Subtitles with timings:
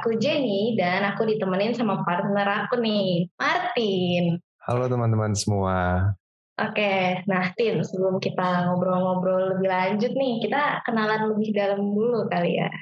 [0.00, 4.40] aku Jenny dan aku ditemenin sama partner aku nih, Martin.
[4.64, 6.08] Halo teman-teman semua.
[6.56, 12.56] Oke, nah Tin, sebelum kita ngobrol-ngobrol lebih lanjut nih, kita kenalan lebih dalam dulu kali
[12.56, 12.72] ya.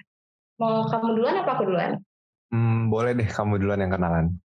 [0.62, 1.98] Mau kamu duluan apa aku duluan?
[2.54, 4.38] Hmm, boleh deh kamu duluan yang kenalan.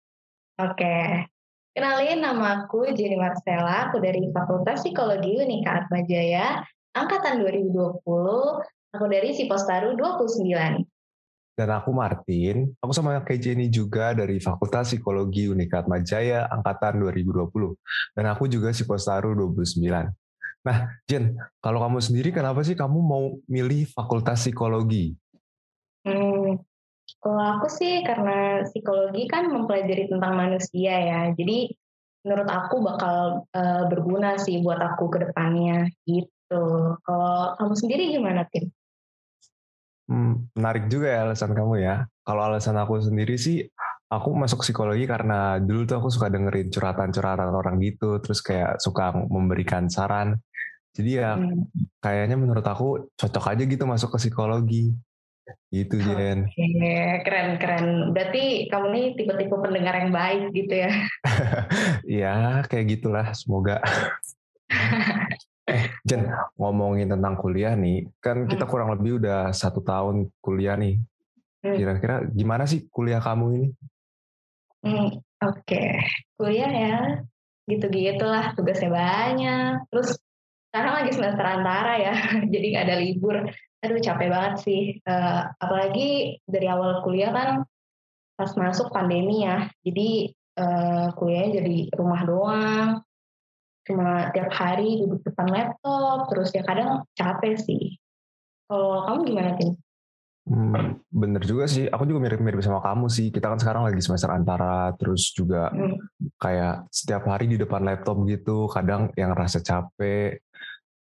[0.55, 1.27] Oke,
[1.75, 6.63] kenalin nama aku Jenny Marcella, aku dari Fakultas Psikologi Unika Atmajaya,
[6.95, 7.99] angkatan 2020,
[8.91, 10.83] Aku dari Sipostaru 29.
[11.61, 17.77] Dan aku Martin, aku sama kayak Jenny juga dari Fakultas Psikologi Unikat Majaya Angkatan 2020.
[18.17, 19.85] Dan aku juga Sipostaru 29.
[20.65, 25.13] Nah, Jen, kalau kamu sendiri kenapa sih kamu mau milih Fakultas Psikologi?
[26.01, 26.57] Hmm,
[27.21, 31.21] kalau aku sih karena psikologi kan mempelajari tentang manusia ya.
[31.37, 31.77] Jadi
[32.25, 36.97] menurut aku bakal uh, berguna sih buat aku ke depannya gitu.
[37.05, 38.73] Kalau kamu sendiri gimana, Tim?
[40.11, 42.03] Hmm, menarik juga ya alasan kamu ya.
[42.27, 43.63] Kalau alasan aku sendiri sih,
[44.11, 49.15] aku masuk psikologi karena dulu tuh aku suka dengerin curhatan-curhatan orang gitu, terus kayak suka
[49.15, 50.35] memberikan saran.
[50.91, 51.95] Jadi ya hmm.
[52.03, 54.91] kayaknya menurut aku cocok aja gitu masuk ke psikologi.
[55.71, 56.47] Gitu Jen.
[56.47, 58.11] Oke, keren-keren.
[58.11, 60.91] Berarti kamu nih tipe-tipe pendengar yang baik gitu ya.
[62.27, 62.35] ya,
[62.67, 63.79] kayak gitulah semoga.
[65.71, 66.27] Eh, Jen,
[66.59, 68.71] ngomongin tentang kuliah nih, kan kita hmm.
[68.71, 70.99] kurang lebih udah satu tahun kuliah nih.
[71.63, 71.77] Hmm.
[71.79, 73.67] Kira-kira gimana sih kuliah kamu ini?
[74.81, 75.89] Hmm, Oke, okay.
[76.35, 76.97] kuliah ya,
[77.71, 79.87] gitu-gitulah tugasnya banyak.
[79.87, 80.19] Terus
[80.69, 82.13] sekarang lagi semester antara ya,
[82.53, 83.35] jadi nggak ada libur.
[83.81, 84.81] Aduh capek banget sih.
[85.07, 87.49] Uh, apalagi dari awal kuliah kan
[88.35, 92.89] pas masuk pandemi ya, jadi uh, kuliahnya jadi rumah doang
[93.81, 98.01] cuma tiap hari duduk depan laptop terus ya kadang capek sih
[98.71, 99.75] kalau kamu gimana Tim?
[100.47, 101.91] Hmm, bener juga sih.
[101.91, 103.27] Aku juga mirip-mirip sama kamu sih.
[103.35, 106.23] Kita kan sekarang lagi semester antara, terus juga hmm.
[106.39, 108.71] kayak setiap hari di depan laptop gitu.
[108.71, 110.39] Kadang yang rasa capek,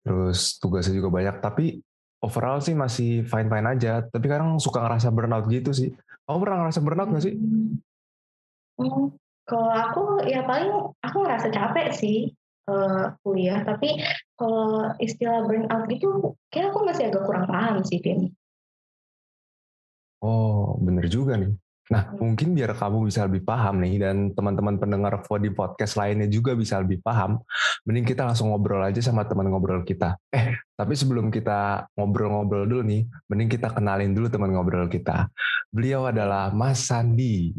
[0.06, 1.42] terus tugasnya juga banyak.
[1.42, 1.82] Tapi
[2.22, 4.06] overall sih masih fine-fine aja.
[4.06, 5.90] Tapi kadang suka ngerasa burnout gitu sih.
[6.30, 7.34] Kamu pernah ngerasa burnout nggak sih?
[8.78, 9.10] Hmm,
[9.50, 10.70] kalau aku ya paling
[11.02, 12.30] aku ngerasa capek sih
[12.70, 14.02] uh, kuliah tapi
[14.36, 18.30] kalau istilah burnout gitu kayak aku masih agak kurang paham sih Tim.
[20.26, 21.54] Oh bener juga nih.
[21.86, 22.18] Nah hmm.
[22.18, 26.82] mungkin biar kamu bisa lebih paham nih dan teman-teman pendengar Fodi Podcast lainnya juga bisa
[26.82, 27.38] lebih paham,
[27.86, 30.18] mending kita langsung ngobrol aja sama teman ngobrol kita.
[30.34, 35.30] Eh tapi sebelum kita ngobrol-ngobrol dulu nih, mending kita kenalin dulu teman ngobrol kita.
[35.70, 37.54] Beliau adalah Mas Sandi.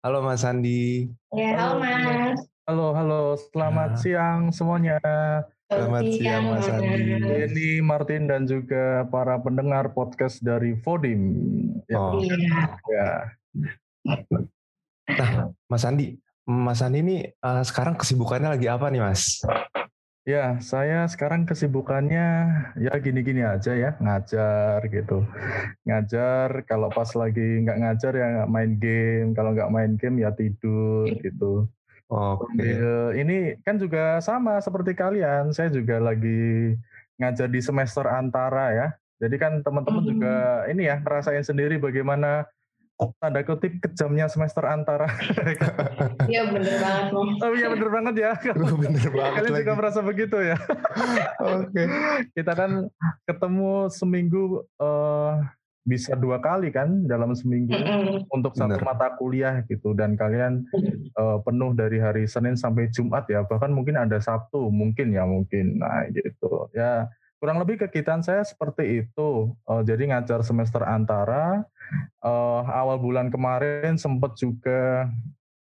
[0.00, 1.04] Halo Mas Sandi.
[1.36, 2.53] Ya, halo Mas.
[2.64, 3.36] Halo, halo.
[3.36, 4.00] Selamat ya.
[4.00, 4.96] siang semuanya.
[5.68, 7.12] Selamat siang Mas Andi.
[7.20, 11.28] Ini Martin dan juga para pendengar podcast dari Vodim.
[11.92, 12.00] Ya.
[12.00, 12.24] Oh.
[12.24, 12.56] Iya.
[12.88, 13.08] Ya.
[15.12, 16.16] Nah, Mas Andi,
[16.48, 19.44] Mas Andi ini uh, sekarang kesibukannya lagi apa nih, Mas?
[20.24, 22.28] Ya, saya sekarang kesibukannya
[22.80, 25.20] ya gini-gini aja ya, ngajar gitu.
[25.84, 31.12] Ngajar, kalau pas lagi nggak ngajar ya main game, kalau nggak main game ya tidur
[31.20, 31.68] gitu.
[32.12, 32.44] Oke.
[32.60, 32.76] Okay.
[33.24, 35.50] Ini kan juga sama seperti kalian.
[35.56, 36.76] Saya juga lagi
[37.16, 38.88] ngajar di semester antara ya.
[39.22, 40.10] Jadi kan teman-teman hmm.
[40.10, 40.34] juga
[40.68, 42.44] ini ya ngerasain sendiri bagaimana
[43.18, 45.10] tanda kutip kejamnya semester antara.
[46.24, 47.12] Iya bener banget.
[47.44, 48.32] Oh iya bener banget ya.
[48.80, 49.34] bener banget.
[49.36, 49.62] Kalian lagi.
[49.66, 50.56] juga merasa begitu ya.
[51.36, 51.68] Oke.
[51.68, 51.86] Okay.
[52.32, 52.88] Kita kan
[53.28, 55.44] ketemu seminggu uh,
[55.84, 58.32] bisa dua kali kan dalam seminggu mm-hmm.
[58.32, 58.88] untuk satu Bener.
[58.88, 59.92] mata kuliah gitu.
[59.92, 60.64] Dan kalian
[61.20, 63.44] uh, penuh dari hari Senin sampai Jumat ya.
[63.44, 65.84] Bahkan mungkin ada Sabtu mungkin ya mungkin.
[65.84, 66.72] Nah gitu.
[66.72, 69.52] Ya kurang lebih kegiatan saya seperti itu.
[69.68, 71.68] Uh, jadi ngajar semester antara
[72.24, 75.12] uh, awal bulan kemarin sempat juga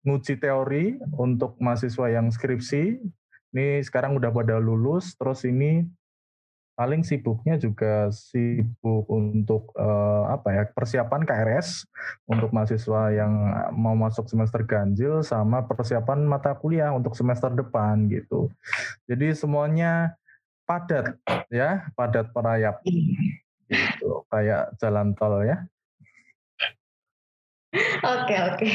[0.07, 2.95] nguji teori untuk mahasiswa yang skripsi.
[3.53, 5.83] Ini sekarang udah pada lulus terus ini
[6.74, 11.86] paling sibuknya juga sibuk untuk uh, apa ya persiapan KRS
[12.25, 13.34] untuk mahasiswa yang
[13.78, 18.50] mau masuk semester ganjil sama persiapan mata kuliah untuk semester depan gitu.
[19.06, 20.18] Jadi semuanya
[20.66, 21.14] padat
[21.54, 22.81] ya, padat perayap
[23.70, 25.62] gitu kayak jalan tol ya.
[28.02, 28.70] Oke oke.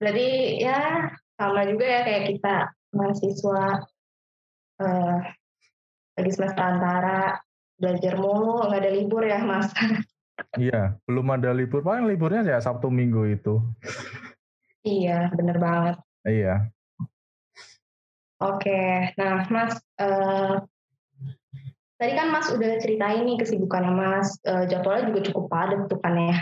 [0.00, 0.28] Jadi
[0.64, 2.56] ya sama juga ya kayak kita
[2.92, 3.84] mahasiswa
[4.80, 5.18] uh,
[6.14, 7.38] lagi semester antara
[7.78, 9.70] belajar mulu nggak ada libur ya mas.
[10.58, 11.82] Iya belum ada libur.
[11.82, 13.62] Paling liburnya ya sabtu minggu itu.
[14.82, 15.96] Iya bener banget.
[16.26, 16.70] Iya.
[18.42, 20.58] Oke nah mas uh,
[22.04, 26.12] tadi kan Mas udah ceritain nih kesibukannya Mas, uh, jadwalnya juga cukup padat tuh kan
[26.18, 26.36] ya.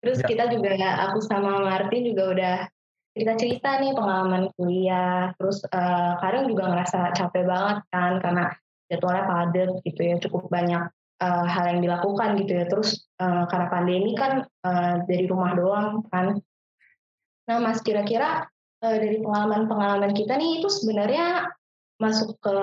[0.00, 0.26] Terus ya.
[0.32, 0.72] kita juga,
[1.10, 2.54] aku sama Martin juga udah
[3.14, 8.44] cerita-cerita nih pengalaman kuliah, terus uh, kadang juga ngerasa capek banget kan karena
[8.88, 10.88] jadwalnya padat gitu ya, cukup banyak
[11.20, 12.64] uh, hal yang dilakukan gitu ya.
[12.68, 16.38] Terus uh, karena pandemi kan uh, dari rumah doang kan.
[17.44, 18.48] Nah Mas kira-kira
[18.80, 21.48] uh, dari pengalaman-pengalaman kita nih itu sebenarnya
[22.00, 22.56] masuk ke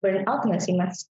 [0.00, 1.08] burnout nggak sih Mas?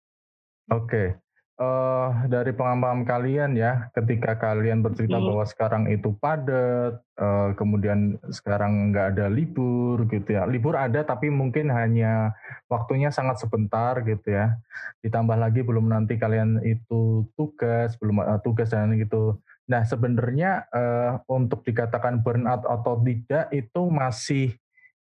[0.67, 1.26] Oke, okay
[1.57, 5.27] uh, dari pengalaman kalian ya, ketika kalian bercerita hmm.
[5.27, 10.45] bahwa sekarang itu padat, uh, kemudian sekarang nggak ada libur gitu ya.
[10.45, 12.37] Libur ada tapi mungkin hanya
[12.69, 14.57] waktunya sangat sebentar gitu ya.
[15.01, 19.41] Ditambah lagi belum nanti kalian itu tugas, belum uh, tugas dan gitu.
[19.67, 24.55] Nah sebenarnya uh, untuk dikatakan burnout atau tidak itu masih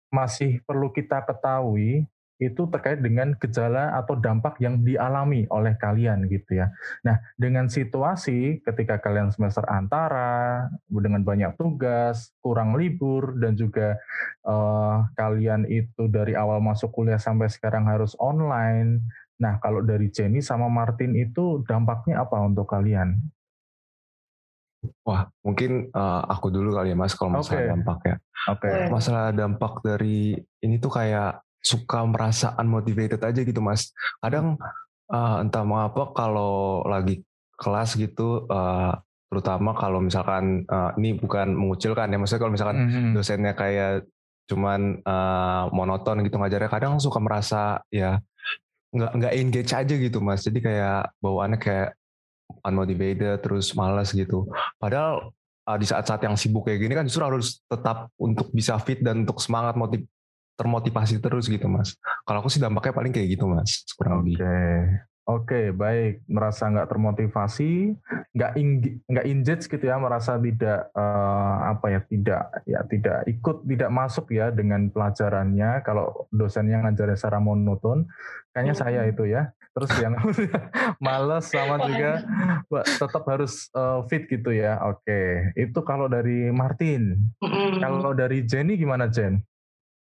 [0.09, 6.63] masih perlu kita ketahui itu terkait dengan gejala atau dampak yang dialami oleh kalian gitu
[6.63, 6.71] ya.
[7.03, 13.99] Nah, dengan situasi ketika kalian semester antara dengan banyak tugas, kurang libur dan juga
[14.47, 19.03] uh, kalian itu dari awal masuk kuliah sampai sekarang harus online.
[19.43, 23.19] Nah, kalau dari Jenny sama Martin itu dampaknya apa untuk kalian?
[25.03, 27.71] Wah, mungkin uh, aku dulu kali ya Mas kalau masalah okay.
[27.75, 28.17] dampak ya.
[28.47, 28.69] Oke.
[28.71, 28.87] Okay.
[28.87, 33.91] Masalah dampak dari ini tuh kayak suka merasa unmotivated aja gitu mas.
[34.23, 34.57] Kadang
[35.11, 37.23] uh, entah mengapa kalau lagi
[37.59, 38.95] kelas gitu, uh,
[39.29, 43.13] terutama kalau misalkan uh, ini bukan mengucilkan ya, maksudnya kalau misalkan mm-hmm.
[43.19, 44.07] dosennya kayak
[44.49, 48.17] cuman uh, monoton gitu ngajarnya, kadang suka merasa ya
[48.89, 50.41] nggak nggak engage aja gitu mas.
[50.47, 51.93] Jadi kayak bawaannya kayak
[52.65, 54.49] unmotivated terus malas gitu.
[54.81, 55.35] Padahal
[55.69, 59.29] uh, di saat-saat yang sibuk kayak gini kan justru harus tetap untuk bisa fit dan
[59.29, 60.09] untuk semangat motiv
[60.59, 61.95] termotivasi terus gitu mas.
[62.27, 64.43] Kalau aku sih dampaknya paling kayak gitu mas, kurang lebih.
[64.43, 64.59] Oke,
[65.31, 66.27] oke baik.
[66.27, 67.95] Merasa nggak termotivasi,
[68.35, 68.53] nggak
[69.07, 74.27] nggak engage gitu ya, merasa tidak uh, apa ya, tidak ya tidak ikut, tidak masuk
[74.35, 75.87] ya dengan pelajarannya.
[75.87, 78.11] Kalau dosennya ngajarin secara monoton,
[78.51, 78.83] kayaknya hmm.
[78.83, 79.55] saya itu ya.
[79.79, 80.19] Terus yang
[81.07, 82.27] males sama juga
[82.99, 84.83] tetap harus uh, fit gitu ya.
[84.91, 87.15] Oke, itu kalau dari Martin.
[87.79, 89.39] Kalau dari Jenny gimana Jen?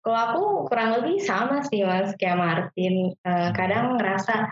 [0.03, 3.15] Kalau aku kurang lebih sama sih mas kayak Martin.
[3.23, 4.51] Uh, kadang ngerasa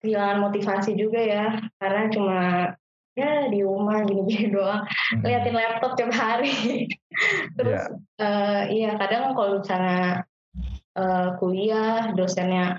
[0.00, 1.44] kehilangan motivasi juga ya
[1.78, 2.40] karena cuma
[3.18, 5.22] ya di rumah gini-gini doang hmm.
[5.26, 6.86] liatin laptop tiap hari.
[7.58, 8.22] Terus yeah.
[8.22, 10.22] uh, iya kadang kalau misalnya
[10.94, 12.78] uh, kuliah dosennya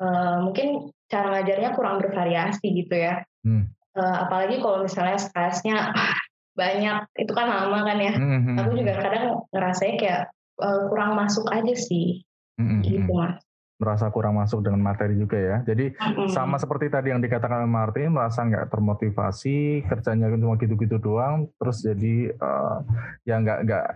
[0.00, 3.22] uh, mungkin cara ngajarnya kurang bervariasi gitu ya.
[3.44, 3.70] Hmm.
[3.96, 5.92] Uh, apalagi kalau misalnya stresnya
[6.60, 8.12] banyak itu kan lama kan ya.
[8.16, 8.40] Hmm.
[8.42, 9.02] hmm aku juga hmm.
[9.04, 10.22] kadang ngerasanya kayak
[10.60, 12.24] uh, kurang masuk aja sih
[12.60, 12.80] mm-hmm.
[12.84, 13.40] gitu mas
[13.76, 15.60] merasa kurang masuk dengan materi juga ya.
[15.60, 16.32] Jadi mm-hmm.
[16.32, 22.32] sama seperti tadi yang dikatakan Martin, merasa nggak termotivasi, kerjanya cuma gitu-gitu doang, terus jadi
[22.40, 22.80] uh,
[23.28, 23.86] ya nggak nggak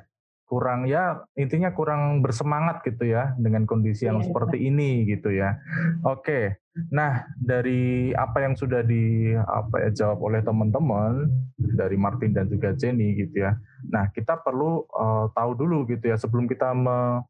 [0.50, 5.62] kurang ya intinya kurang bersemangat gitu ya dengan kondisi yang yeah, seperti ini gitu ya.
[6.02, 6.58] Oke,
[6.90, 12.74] nah dari apa yang sudah di apa ya jawab oleh teman-teman dari Martin dan juga
[12.74, 13.54] Jenny gitu ya.
[13.94, 17.22] Nah, kita perlu uh, tahu dulu gitu ya sebelum kita me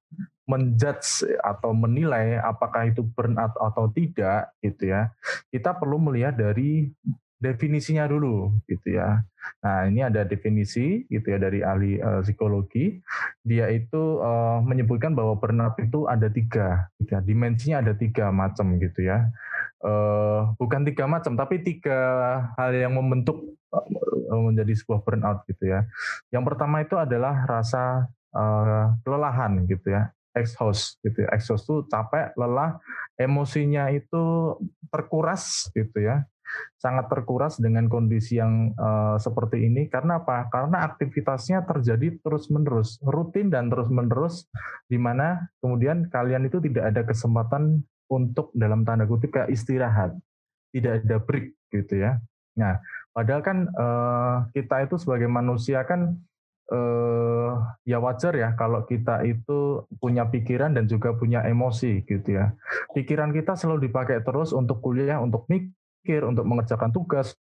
[0.51, 5.15] menjudge atau menilai apakah itu burnout atau tidak gitu ya.
[5.53, 6.91] Kita perlu melihat dari
[7.41, 9.25] definisinya dulu gitu ya.
[9.65, 13.01] Nah, ini ada definisi gitu ya dari ahli uh, psikologi.
[13.41, 17.21] Dia itu uh, menyebutkan bahwa burnout itu ada tiga, gitu ya.
[17.25, 19.33] dimensinya ada tiga macam gitu ya.
[19.81, 21.99] Uh, bukan tiga macam, tapi tiga
[22.61, 23.57] hal yang membentuk
[24.29, 25.89] menjadi sebuah burnout gitu ya.
[26.29, 31.29] Yang pertama itu adalah rasa uh, kelelahan gitu ya, exhaust gitu ya.
[31.33, 32.77] Exhaust itu capek, lelah,
[33.17, 34.55] emosinya itu
[34.93, 36.29] terkuras gitu ya.
[36.81, 40.49] Sangat terkuras dengan kondisi yang uh, seperti ini karena apa?
[40.49, 44.49] Karena aktivitasnya terjadi terus-menerus, rutin dan terus-menerus
[44.89, 50.17] di mana kemudian kalian itu tidak ada kesempatan untuk dalam tanda kutip kayak istirahat.
[50.71, 52.23] Tidak ada break gitu ya.
[52.55, 52.79] Nah,
[53.11, 56.15] Padahal kan uh, kita itu sebagai manusia kan
[56.71, 57.53] uh,
[57.83, 62.55] ya wajar ya kalau kita itu punya pikiran dan juga punya emosi gitu ya.
[62.95, 65.75] Pikiran kita selalu dipakai terus untuk kuliah, untuk mikir,
[66.07, 67.37] untuk mengerjakan tugas,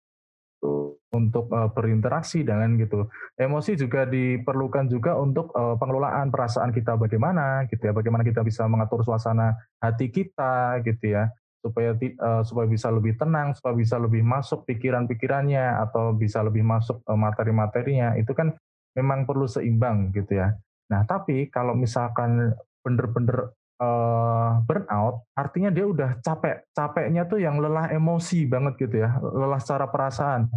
[1.15, 3.07] untuk uh, berinteraksi dengan gitu.
[3.39, 8.67] Emosi juga diperlukan juga untuk uh, pengelolaan perasaan kita bagaimana gitu ya, bagaimana kita bisa
[8.67, 11.31] mengatur suasana hati kita gitu ya
[11.65, 17.01] supaya uh, supaya bisa lebih tenang, supaya bisa lebih masuk pikiran-pikirannya atau bisa lebih masuk
[17.09, 18.53] materi-materinya itu kan
[18.93, 20.53] memang perlu seimbang gitu ya.
[20.93, 22.53] Nah, tapi kalau misalkan
[22.85, 26.67] benar-benar uh, burnout, artinya dia udah capek.
[26.72, 30.51] Capeknya tuh yang lelah emosi banget gitu ya, lelah secara perasaan.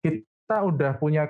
[0.00, 1.28] Kita udah punya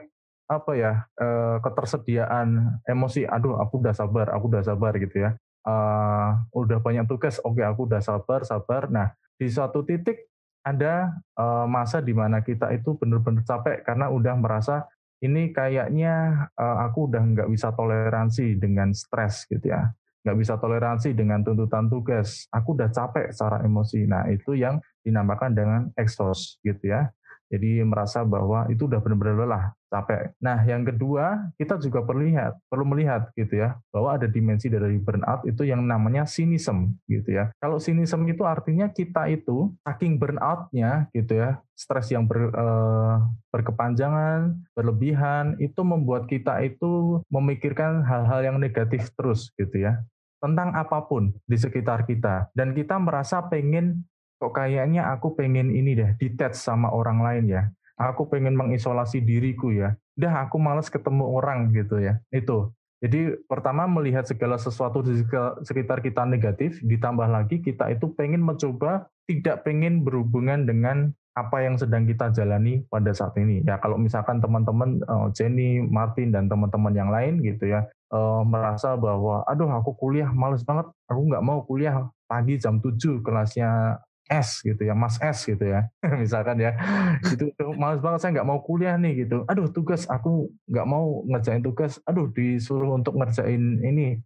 [0.50, 3.24] apa ya uh, ketersediaan emosi.
[3.24, 5.30] Aduh, aku udah sabar, aku udah sabar gitu ya.
[5.60, 8.88] Uh, udah banyak tugas, oke aku udah sabar, sabar.
[8.88, 10.30] Nah, di suatu titik
[10.60, 14.84] ada uh, masa di mana kita itu benar-benar capek karena udah merasa
[15.20, 21.16] ini kayaknya uh, aku udah nggak bisa toleransi dengan stres gitu ya nggak bisa toleransi
[21.16, 22.44] dengan tuntutan tugas.
[22.52, 24.04] Aku udah capek secara emosi.
[24.04, 27.08] Nah itu yang dinamakan dengan exhaust gitu ya
[27.50, 30.30] jadi merasa bahwa itu udah benar-benar lelah, capek.
[30.38, 35.02] Nah, yang kedua, kita juga perlu lihat, perlu melihat gitu ya, bahwa ada dimensi dari
[35.02, 37.50] burnout itu yang namanya sinism gitu ya.
[37.58, 43.16] Kalau sinism itu artinya kita itu saking burnoutnya gitu ya, stres yang ber, eh,
[43.50, 49.98] berkepanjangan, berlebihan, itu membuat kita itu memikirkan hal-hal yang negatif terus gitu ya
[50.40, 54.08] tentang apa pun di sekitar kita dan kita merasa pengen
[54.40, 57.62] kok kayaknya aku pengen ini deh, detach sama orang lain ya.
[58.00, 59.92] Aku pengen mengisolasi diriku ya.
[60.16, 62.16] Dah aku males ketemu orang gitu ya.
[62.32, 62.72] Itu.
[63.04, 65.24] Jadi pertama melihat segala sesuatu di
[65.64, 71.80] sekitar kita negatif, ditambah lagi kita itu pengen mencoba tidak pengen berhubungan dengan apa yang
[71.80, 73.64] sedang kita jalani pada saat ini.
[73.64, 78.98] Ya kalau misalkan teman-teman uh, Jenny, Martin dan teman-teman yang lain gitu ya uh, merasa
[78.98, 83.96] bahwa aduh aku kuliah males banget, aku nggak mau kuliah pagi jam 7 kelasnya
[84.30, 85.90] S gitu ya, Mas S gitu ya,
[86.22, 86.78] misalkan ya,
[87.26, 91.60] itu males banget saya nggak mau kuliah nih gitu, aduh tugas aku nggak mau ngerjain
[91.66, 94.22] tugas, aduh disuruh untuk ngerjain ini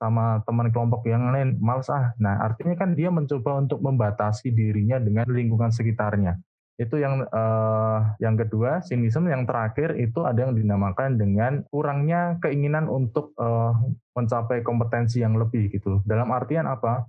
[0.00, 2.12] sama teman kelompok yang lain, males ah.
[2.20, 6.36] Nah artinya kan dia mencoba untuk membatasi dirinya dengan lingkungan sekitarnya.
[6.74, 12.90] Itu yang uh, yang kedua, sinisme yang terakhir itu ada yang dinamakan dengan kurangnya keinginan
[12.90, 13.78] untuk uh,
[14.18, 16.02] mencapai kompetensi yang lebih gitu.
[16.02, 17.06] Dalam artian apa?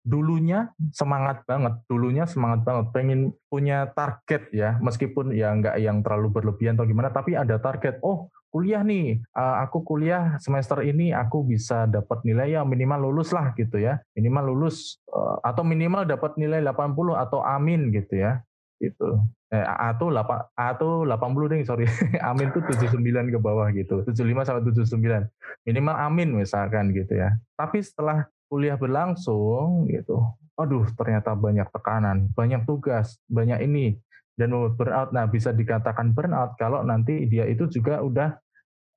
[0.00, 3.20] Dulunya semangat banget, dulunya semangat banget, pengen
[3.52, 8.00] punya target ya, meskipun ya nggak yang terlalu berlebihan atau gimana, tapi ada target.
[8.00, 13.30] Oh, kuliah nih, uh, aku kuliah semester ini aku bisa dapat nilai ya minimal lulus
[13.30, 18.40] lah gitu ya, minimal lulus uh, atau minimal dapat nilai 80 atau amin gitu ya,
[18.80, 19.20] itu.
[19.50, 21.84] Eh, A tuh 8 A tuh 80 deh, sorry.
[22.30, 24.06] amin tuh 79 ke bawah gitu.
[24.06, 25.26] 75 sampai 79.
[25.66, 27.34] Minimal amin misalkan gitu ya.
[27.58, 30.26] Tapi setelah kuliah berlangsung gitu,
[30.58, 33.94] aduh ternyata banyak tekanan, banyak tugas, banyak ini
[34.34, 35.14] dan burnout.
[35.14, 38.34] Nah bisa dikatakan burnout kalau nanti dia itu juga udah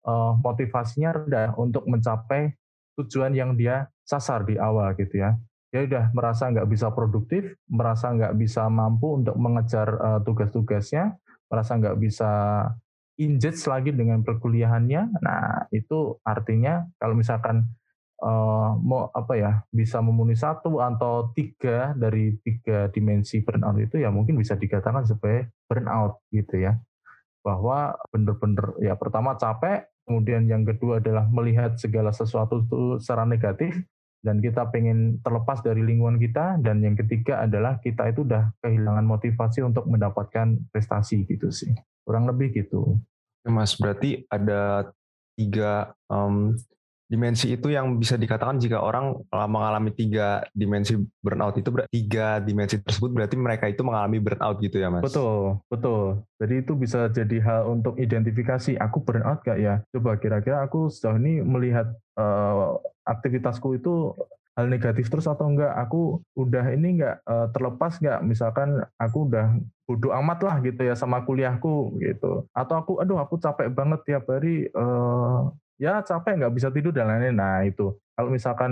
[0.10, 2.56] uh, motivasinya rendah untuk mencapai
[2.98, 5.36] tujuan yang dia sasar di awal gitu ya.
[5.74, 11.18] Dia udah merasa nggak bisa produktif, merasa nggak bisa mampu untuk mengejar uh, tugas-tugasnya,
[11.50, 12.32] merasa nggak bisa
[13.18, 15.02] engage lagi dengan perkuliahannya.
[15.20, 17.68] Nah itu artinya kalau misalkan
[18.24, 24.10] uh, mau apa ya bisa memenuhi satu atau tiga dari tiga dimensi burnout itu ya
[24.10, 26.78] mungkin bisa dikatakan sebagai burnout gitu ya.
[27.44, 33.84] Bahwa benar-benar ya pertama capek kemudian yang kedua adalah melihat segala sesuatu itu secara negatif
[34.24, 39.04] dan kita pengen terlepas dari lingkungan kita dan yang ketiga adalah kita itu udah kehilangan
[39.04, 41.76] motivasi untuk mendapatkan prestasi gitu sih.
[42.08, 43.00] Kurang lebih gitu.
[43.44, 44.88] Mas berarti ada
[45.36, 46.56] tiga um,
[47.14, 53.14] dimensi itu yang bisa dikatakan jika orang mengalami tiga dimensi burnout itu tiga dimensi tersebut
[53.14, 55.06] berarti mereka itu mengalami burnout gitu ya mas?
[55.06, 56.26] Betul, betul.
[56.42, 59.86] Jadi itu bisa jadi hal untuk identifikasi aku burnout gak ya?
[59.94, 64.18] Coba kira-kira aku sejauh ini melihat uh, aktivitasku itu
[64.58, 69.58] hal negatif terus atau enggak aku udah ini enggak uh, terlepas enggak misalkan aku udah
[69.90, 74.30] bodoh amat lah gitu ya sama kuliahku gitu atau aku aduh aku capek banget tiap
[74.30, 75.50] hari uh,
[75.84, 77.36] ya capek nggak bisa tidur dan lain-lain.
[77.36, 78.72] Nah itu kalau misalkan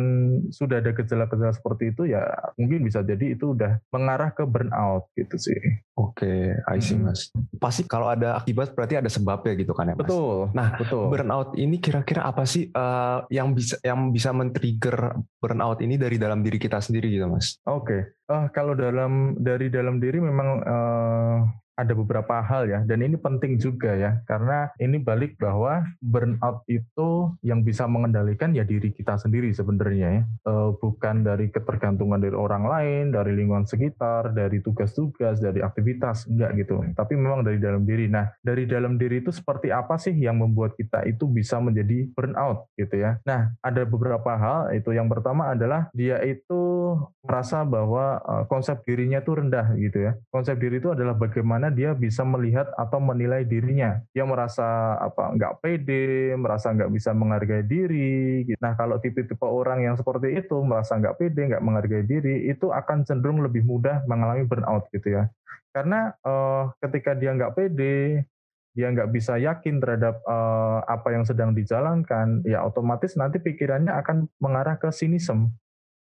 [0.54, 2.22] sudah ada gejala-gejala seperti itu ya
[2.62, 5.60] mungkin bisa jadi itu udah mengarah ke burnout gitu sih.
[5.98, 6.40] Oke, okay,
[6.70, 7.10] I see hmm.
[7.10, 7.34] mas.
[7.58, 10.08] Pasti kalau ada akibat berarti ada sebabnya gitu kan ya mas.
[10.08, 10.54] Betul.
[10.54, 11.10] Nah, betul.
[11.10, 16.46] Burnout ini kira-kira apa sih uh, yang bisa yang bisa men-trigger burnout ini dari dalam
[16.46, 17.58] diri kita sendiri gitu mas?
[17.66, 17.84] Oke.
[17.84, 18.02] Okay.
[18.30, 21.38] Uh, kalau dalam dari dalam diri memang uh,
[21.82, 22.80] ada beberapa hal ya.
[22.86, 28.62] Dan ini penting juga ya karena ini balik bahwa burnout itu yang bisa mengendalikan ya
[28.62, 30.24] diri kita sendiri sebenarnya ya.
[30.46, 36.62] E, bukan dari ketergantungan dari orang lain dari lingkungan sekitar dari tugas-tugas dari aktivitas enggak
[36.62, 36.86] gitu.
[36.94, 38.06] Tapi memang dari dalam diri.
[38.06, 42.70] Nah dari dalam diri itu seperti apa sih yang membuat kita itu bisa menjadi burnout
[42.78, 43.18] gitu ya?
[43.26, 44.70] Nah ada beberapa hal.
[44.78, 46.94] Itu yang pertama adalah dia itu
[47.26, 50.12] merasa bahwa e, konsep dirinya itu rendah gitu ya.
[50.30, 54.04] Konsep diri itu adalah bagaimana dia bisa melihat atau menilai dirinya.
[54.12, 58.46] Dia merasa apa nggak pede, merasa nggak bisa menghargai diri.
[58.46, 58.60] Gitu.
[58.60, 63.08] Nah kalau tipe-tipe orang yang seperti itu merasa nggak pede, nggak menghargai diri, itu akan
[63.08, 65.32] cenderung lebih mudah mengalami burnout gitu ya.
[65.72, 68.28] Karena uh, ketika dia nggak pede,
[68.72, 74.32] dia nggak bisa yakin terhadap uh, apa yang sedang dijalankan, ya otomatis nanti pikirannya akan
[74.40, 75.52] mengarah ke sinisem,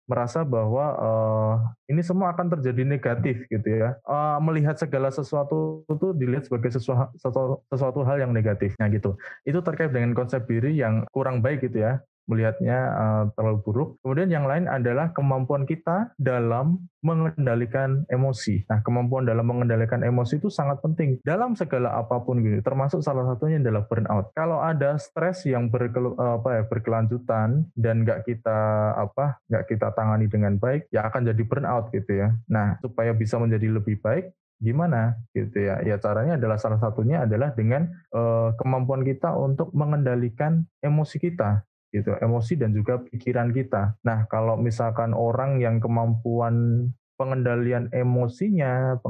[0.07, 1.55] merasa bahwa uh,
[1.91, 3.99] ini semua akan terjadi negatif gitu ya.
[4.07, 9.19] Uh, melihat segala sesuatu itu dilihat sebagai sesuatu, sesuatu, sesuatu hal yang negatifnya gitu.
[9.43, 13.89] Itu terkait dengan konsep diri yang kurang baik gitu ya melihatnya uh, terlalu buruk.
[14.03, 18.67] Kemudian yang lain adalah kemampuan kita dalam mengendalikan emosi.
[18.67, 22.60] Nah, kemampuan dalam mengendalikan emosi itu sangat penting dalam segala apa pun gitu.
[22.60, 24.36] Termasuk salah satunya adalah burnout.
[24.36, 28.60] Kalau ada stres yang berkel, apa ya, berkelanjutan dan nggak kita
[29.00, 32.36] apa nggak kita tangani dengan baik, ya akan jadi burnout gitu ya.
[32.51, 37.53] Nah, supaya bisa menjadi lebih baik, gimana gitu ya ya caranya adalah salah satunya adalah
[37.53, 41.62] dengan uh, kemampuan kita untuk mengendalikan emosi kita
[41.98, 43.98] gitu emosi dan juga pikiran kita.
[44.06, 46.88] Nah kalau misalkan orang yang kemampuan
[47.18, 49.01] pengendalian emosinya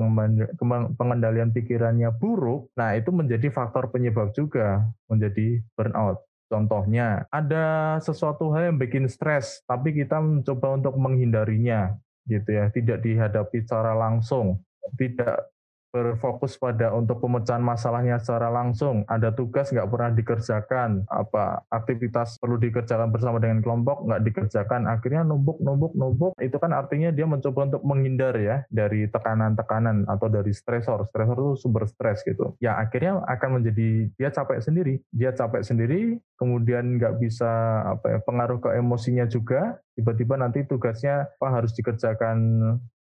[0.95, 6.23] pengendalian pikirannya buruk nah itu menjadi faktor penyebab juga menjadi burnout.
[6.47, 11.91] Contohnya, ada sesuatu hal yang bikin stres, tapi kita mencoba untuk menghindarinya,
[12.23, 14.63] gitu ya, tidak dihadapi secara langsung,
[14.95, 15.51] tidak
[15.97, 19.01] berfokus pada untuk pemecahan masalahnya secara langsung.
[19.09, 24.85] Ada tugas nggak pernah dikerjakan, apa aktivitas perlu dikerjakan bersama dengan kelompok nggak dikerjakan.
[24.85, 26.31] Akhirnya numpuk, numpuk, numpuk.
[26.37, 31.09] Itu kan artinya dia mencoba untuk menghindar ya dari tekanan-tekanan atau dari stresor.
[31.09, 32.53] Stresor itu sumber stres gitu.
[32.61, 35.01] Ya akhirnya akan menjadi dia capek sendiri.
[35.09, 39.81] Dia capek sendiri, kemudian nggak bisa apa ya pengaruh ke emosinya juga.
[39.97, 42.37] Tiba-tiba nanti tugasnya apa harus dikerjakan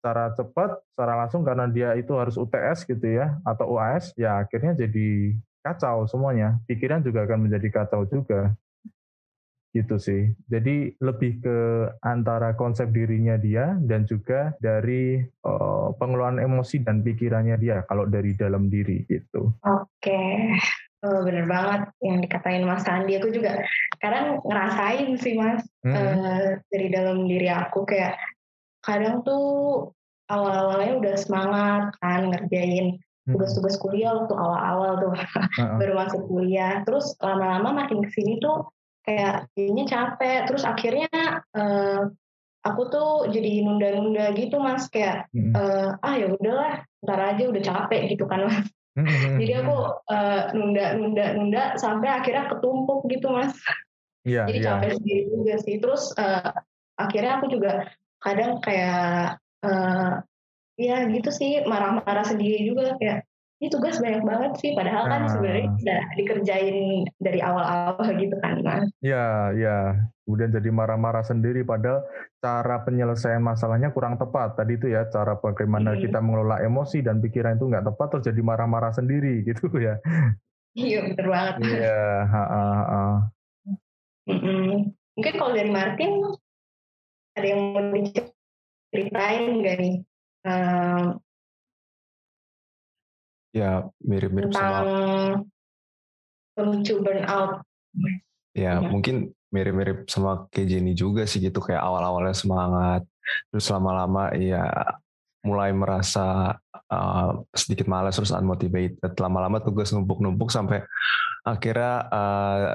[0.01, 4.73] secara cepat, secara langsung karena dia itu harus UTS gitu ya atau UAS, ya akhirnya
[4.73, 6.57] jadi kacau semuanya.
[6.65, 8.57] Pikiran juga akan menjadi kacau juga.
[9.71, 10.33] Gitu sih.
[10.49, 11.57] Jadi lebih ke
[12.01, 18.33] antara konsep dirinya dia dan juga dari uh, pengelolaan emosi dan pikirannya dia kalau dari
[18.33, 19.53] dalam diri gitu.
[19.61, 20.57] Oke.
[21.01, 23.15] Oh, bener banget yang dikatain Mas Sandi.
[23.21, 23.63] Aku juga
[24.01, 25.93] kadang ngerasain sih Mas hmm.
[25.93, 28.17] uh, dari dalam diri aku kayak
[28.81, 29.89] kadang tuh
[30.31, 33.33] awal-awalnya udah semangat kan ngerjain hmm.
[33.35, 35.77] tugas-tugas kuliah waktu awal-awal tuh uh-uh.
[35.77, 38.71] baru masuk kuliah terus lama-lama makin ke sini tuh
[39.03, 41.09] kayak jadinya capek terus akhirnya
[41.57, 42.09] uh,
[42.61, 45.53] aku tuh jadi nunda-nunda gitu mas kayak hmm.
[45.57, 49.37] uh, ah ya udahlah ntar aja udah capek gitu kan mas hmm.
[49.41, 53.57] jadi aku uh, nunda nunda nunda sampai akhirnya ketumpuk gitu mas
[54.21, 54.67] yeah, jadi yeah.
[54.69, 56.53] capek sendiri juga sih terus uh,
[57.01, 57.89] akhirnya aku juga
[58.21, 60.21] kadang kayak uh,
[60.77, 63.25] ya gitu sih marah-marah sendiri juga kayak
[63.61, 65.29] ini tugas banyak banget sih padahal kan nah.
[65.29, 66.77] sebenarnya sudah dikerjain
[67.21, 69.93] dari awal-awal gitu kan mas ya ya
[70.25, 72.01] kemudian jadi marah-marah sendiri padahal
[72.41, 76.01] cara penyelesaian masalahnya kurang tepat tadi itu ya cara bagaimana hmm.
[76.09, 80.01] kita mengelola emosi dan pikiran itu nggak tepat terus jadi marah-marah sendiri gitu ya
[80.73, 83.01] iya betul banget iya ha, ha, ha.
[85.13, 86.33] mungkin kalau dari Martin
[87.41, 89.95] ada yang mau diceritain nggak nih?
[90.45, 91.17] Um,
[93.51, 94.81] ya mirip-mirip sama
[96.53, 97.65] pemicu burnout.
[98.53, 98.85] Ya, ya.
[98.85, 103.01] mungkin mirip-mirip sama kayak Jenny juga sih gitu kayak awal-awalnya semangat,
[103.49, 104.69] terus lama-lama ya
[105.41, 106.55] mulai merasa
[106.93, 110.85] uh, sedikit malas terus unmotivated lama-lama tugas numpuk-numpuk sampai
[111.41, 112.69] akhirnya uh,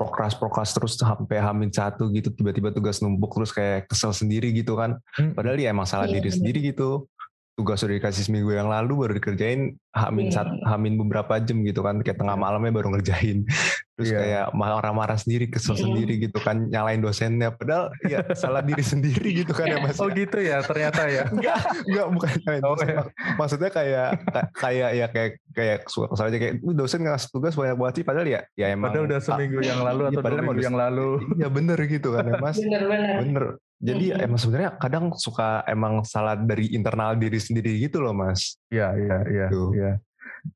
[0.00, 4.72] prokras prokras terus sampai hamin satu gitu tiba-tiba tugas numpuk terus kayak kesel sendiri gitu
[4.72, 5.36] kan hmm.
[5.36, 7.04] padahal ya emang salah iya, diri sendiri gitu
[7.52, 10.40] tugas udah dikasih seminggu yang lalu baru dikerjain hamin yeah.
[10.40, 12.40] sat, hamin beberapa jam gitu kan kayak tengah iya.
[12.40, 13.44] malamnya baru ngerjain
[14.00, 14.24] terus yeah.
[14.24, 15.84] kayak marah-marah sendiri kesel yeah.
[15.84, 20.08] sendiri gitu kan nyalain dosennya padahal ya salah diri sendiri gitu kan ya mas oh
[20.08, 22.30] gitu ya ternyata ya enggak enggak bukan
[22.64, 23.04] oh, ya.
[23.36, 24.08] maksudnya kayak
[24.56, 28.28] kayak ya kayak kayak suka kesal aja kayak dosen ngasih tugas banyak banget sih padahal
[28.32, 31.48] ya ya emang padahal udah seminggu yang lalu iya, atau dua minggu yang lalu ya
[31.52, 33.46] bener gitu kan ya mas bener bener, bener.
[33.80, 34.24] Jadi hmm.
[34.28, 38.60] emang sebenarnya kadang suka emang salah dari internal diri sendiri gitu loh mas.
[38.68, 39.46] Iya iya iya.
[39.48, 39.92] Iya.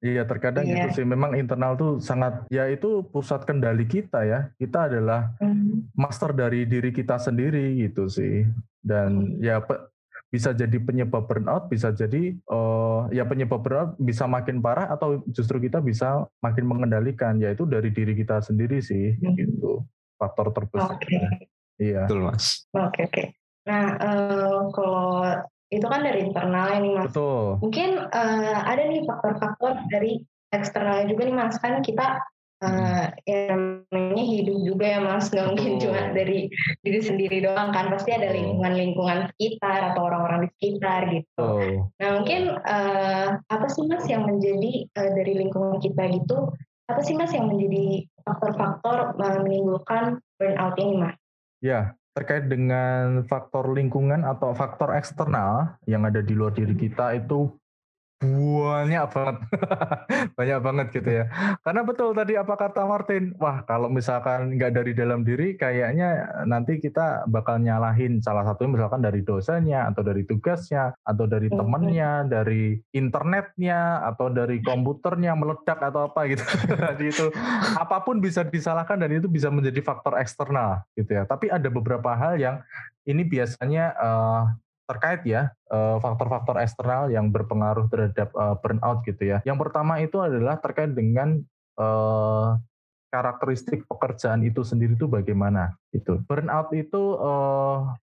[0.00, 0.88] Iya terkadang yeah.
[0.88, 4.40] itu sih memang internal tuh sangat ya itu pusat kendali kita ya.
[4.56, 5.96] Kita adalah hmm.
[5.96, 8.44] master dari diri kita sendiri gitu sih.
[8.80, 9.44] Dan hmm.
[9.44, 9.76] ya pe,
[10.32, 15.62] bisa jadi penyebab burnout, bisa jadi uh, ya penyebab burnout bisa makin parah atau justru
[15.62, 19.34] kita bisa makin mengendalikan yaitu dari diri kita sendiri sih hmm.
[19.38, 19.84] gitu.
[20.18, 20.98] Faktor terbesar.
[20.98, 21.48] Okay.
[21.78, 22.06] Iya.
[22.06, 22.66] Betul mas.
[22.74, 23.12] Oke okay, oke.
[23.12, 23.26] Okay.
[23.64, 25.08] Nah uh, kalau
[25.72, 27.10] itu kan dari internal nih mas.
[27.12, 27.62] Betul.
[27.64, 30.20] Mungkin uh, ada nih faktor-faktor dari
[30.54, 32.22] eksternal juga nih mas kan kita
[32.62, 33.54] uh, ya
[33.90, 36.46] namanya hidup juga ya mas nggak mungkin cuma dari
[36.86, 41.42] diri sendiri doang kan pasti ada lingkungan-lingkungan sekitar atau orang-orang di sekitar gitu.
[41.42, 41.90] Oh.
[41.98, 47.16] Nah mungkin uh, apa sih mas yang menjadi uh, dari lingkungan kita gitu apa sih
[47.16, 51.16] mas yang menjadi faktor-faktor menimbulkan burnout ini mas?
[51.64, 57.50] Ya, terkait dengan faktor lingkungan atau faktor eksternal yang ada di luar diri kita itu
[58.24, 59.36] banyak banget.
[60.38, 61.24] Banyak banget gitu ya.
[61.62, 63.36] Karena betul tadi apa kata Martin?
[63.38, 69.04] Wah kalau misalkan nggak dari dalam diri kayaknya nanti kita bakal nyalahin salah satunya misalkan
[69.04, 76.10] dari dosanya atau dari tugasnya atau dari temennya dari internetnya atau dari komputernya meledak atau
[76.10, 76.44] apa gitu.
[76.94, 77.26] Jadi itu
[77.78, 81.22] apa pun bisa disalahkan dan itu bisa menjadi faktor eksternal gitu ya.
[81.28, 82.56] Tapi ada beberapa hal yang
[83.04, 84.44] ini biasanya uh,
[84.84, 89.38] terkait ya eh, faktor-faktor eksternal yang berpengaruh terhadap eh, burnout gitu ya.
[89.48, 91.40] Yang pertama itu adalah terkait dengan
[91.80, 92.56] uh,
[93.10, 96.18] karakteristik pekerjaan itu sendiri itu bagaimana itu.
[96.26, 97.14] Burnout itu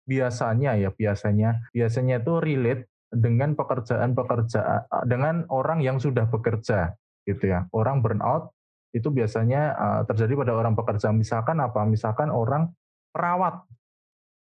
[0.08, 6.96] biasanya ya biasanya biasanya itu relate dengan pekerjaan-pekerjaan dengan orang yang sudah bekerja
[7.28, 7.68] gitu ya.
[7.76, 8.56] Orang burnout
[8.96, 9.76] itu biasanya
[10.08, 11.84] terjadi pada orang pekerja misalkan apa?
[11.84, 12.72] Misalkan orang
[13.12, 13.68] perawat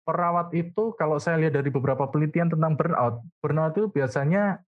[0.03, 4.63] perawat itu kalau saya lihat dari beberapa penelitian tentang burnout, burnout itu biasanya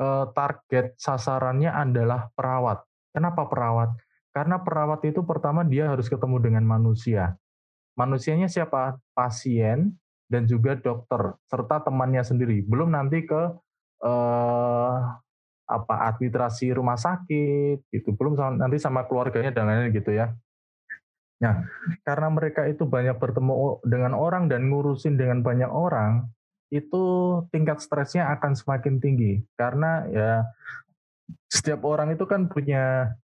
[0.00, 2.84] eh, target sasarannya adalah perawat.
[3.12, 3.96] Kenapa perawat?
[4.32, 7.36] Karena perawat itu pertama dia harus ketemu dengan manusia.
[7.98, 9.00] Manusianya siapa?
[9.16, 9.98] Pasien
[10.30, 12.62] dan juga dokter serta temannya sendiri.
[12.62, 13.42] Belum nanti ke
[14.04, 14.96] eh,
[15.68, 18.16] apa administrasi rumah sakit gitu.
[18.16, 20.32] Belum nanti sama keluarganya dan lain-lain gitu ya.
[21.38, 21.62] Nah,
[22.02, 26.26] karena mereka itu banyak bertemu dengan orang dan ngurusin dengan banyak orang,
[26.68, 27.04] itu
[27.54, 29.46] tingkat stresnya akan semakin tinggi.
[29.54, 30.32] Karena ya
[31.48, 33.14] setiap orang itu kan punya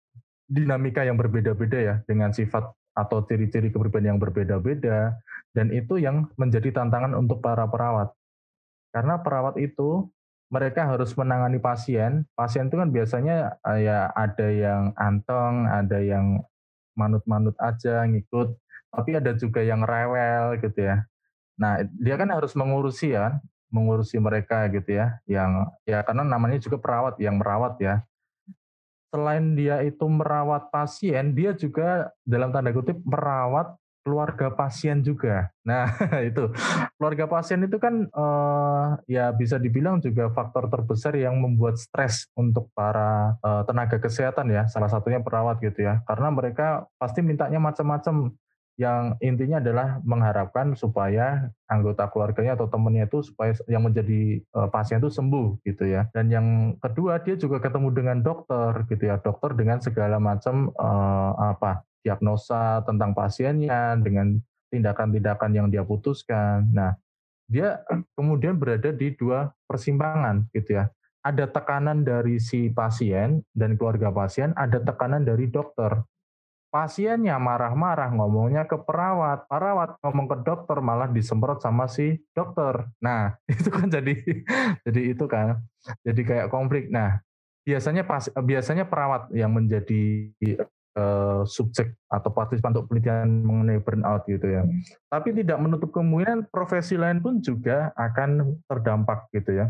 [0.46, 5.18] dinamika yang berbeda-beda ya dengan sifat atau ciri-ciri kepribadian yang berbeda-beda
[5.50, 8.14] dan itu yang menjadi tantangan untuk para perawat.
[8.94, 10.06] Karena perawat itu
[10.54, 12.30] mereka harus menangani pasien.
[12.38, 16.46] Pasien itu kan biasanya ya ada yang anteng, ada yang
[16.98, 18.54] manut-manut aja ngikut.
[18.94, 21.02] Tapi ada juga yang rewel gitu ya.
[21.58, 23.38] Nah dia kan harus mengurusi ya
[23.74, 27.94] mengurusi mereka gitu ya yang ya karena namanya juga perawat yang merawat ya.
[29.10, 33.74] Selain dia itu merawat pasien dia juga dalam tanda kutip merawat
[34.04, 35.48] keluarga pasien juga.
[35.64, 35.88] Nah,
[36.28, 36.52] itu
[37.00, 42.68] keluarga pasien itu kan uh, ya bisa dibilang juga faktor terbesar yang membuat stres untuk
[42.76, 46.04] para uh, tenaga kesehatan ya, salah satunya perawat gitu ya.
[46.04, 48.36] Karena mereka pasti mintanya macam-macam
[48.74, 54.98] yang intinya adalah mengharapkan supaya anggota keluarganya atau temannya itu supaya yang menjadi uh, pasien
[54.98, 56.10] itu sembuh gitu ya.
[56.10, 56.46] Dan yang
[56.82, 62.84] kedua dia juga ketemu dengan dokter gitu ya, dokter dengan segala macam uh, apa diagnosa
[62.84, 64.36] tentang pasiennya dengan
[64.68, 66.68] tindakan-tindakan yang dia putuskan.
[66.70, 66.92] Nah,
[67.48, 67.80] dia
[68.12, 70.92] kemudian berada di dua persimpangan gitu ya.
[71.24, 76.04] Ada tekanan dari si pasien dan keluarga pasien, ada tekanan dari dokter.
[76.68, 82.84] Pasiennya marah-marah ngomongnya ke perawat, perawat ngomong ke dokter malah disemprot sama si dokter.
[83.00, 84.12] Nah, itu kan jadi
[84.84, 85.64] jadi itu kan.
[86.04, 86.92] Jadi kayak konflik.
[86.92, 87.24] Nah,
[87.64, 90.28] biasanya pas biasanya perawat yang menjadi
[90.94, 94.62] uh, subjek atau partisipan untuk penelitian mengenai burnout gitu ya.
[94.62, 94.80] Hmm.
[95.10, 99.66] Tapi tidak menutup kemungkinan profesi lain pun juga akan terdampak gitu ya.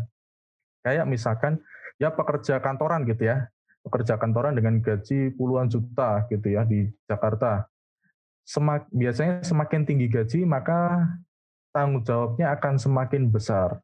[0.85, 1.61] Kayak misalkan
[1.97, 3.49] ya pekerja kantoran gitu ya.
[3.85, 7.69] Pekerja kantoran dengan gaji puluhan juta gitu ya di Jakarta.
[8.45, 11.05] Semak, biasanya semakin tinggi gaji maka
[11.73, 13.81] tanggung jawabnya akan semakin besar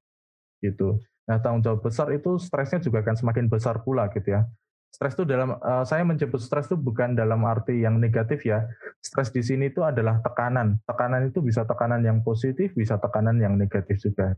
[0.62, 1.01] gitu.
[1.25, 4.45] Nah, tanggung jawab besar itu stresnya juga akan semakin besar pula gitu ya.
[4.91, 8.67] Stres itu dalam uh, saya menyebut stres itu bukan dalam arti yang negatif ya.
[8.99, 10.84] Stres di sini itu adalah tekanan.
[10.84, 14.36] Tekanan itu bisa tekanan yang positif, bisa tekanan yang negatif juga.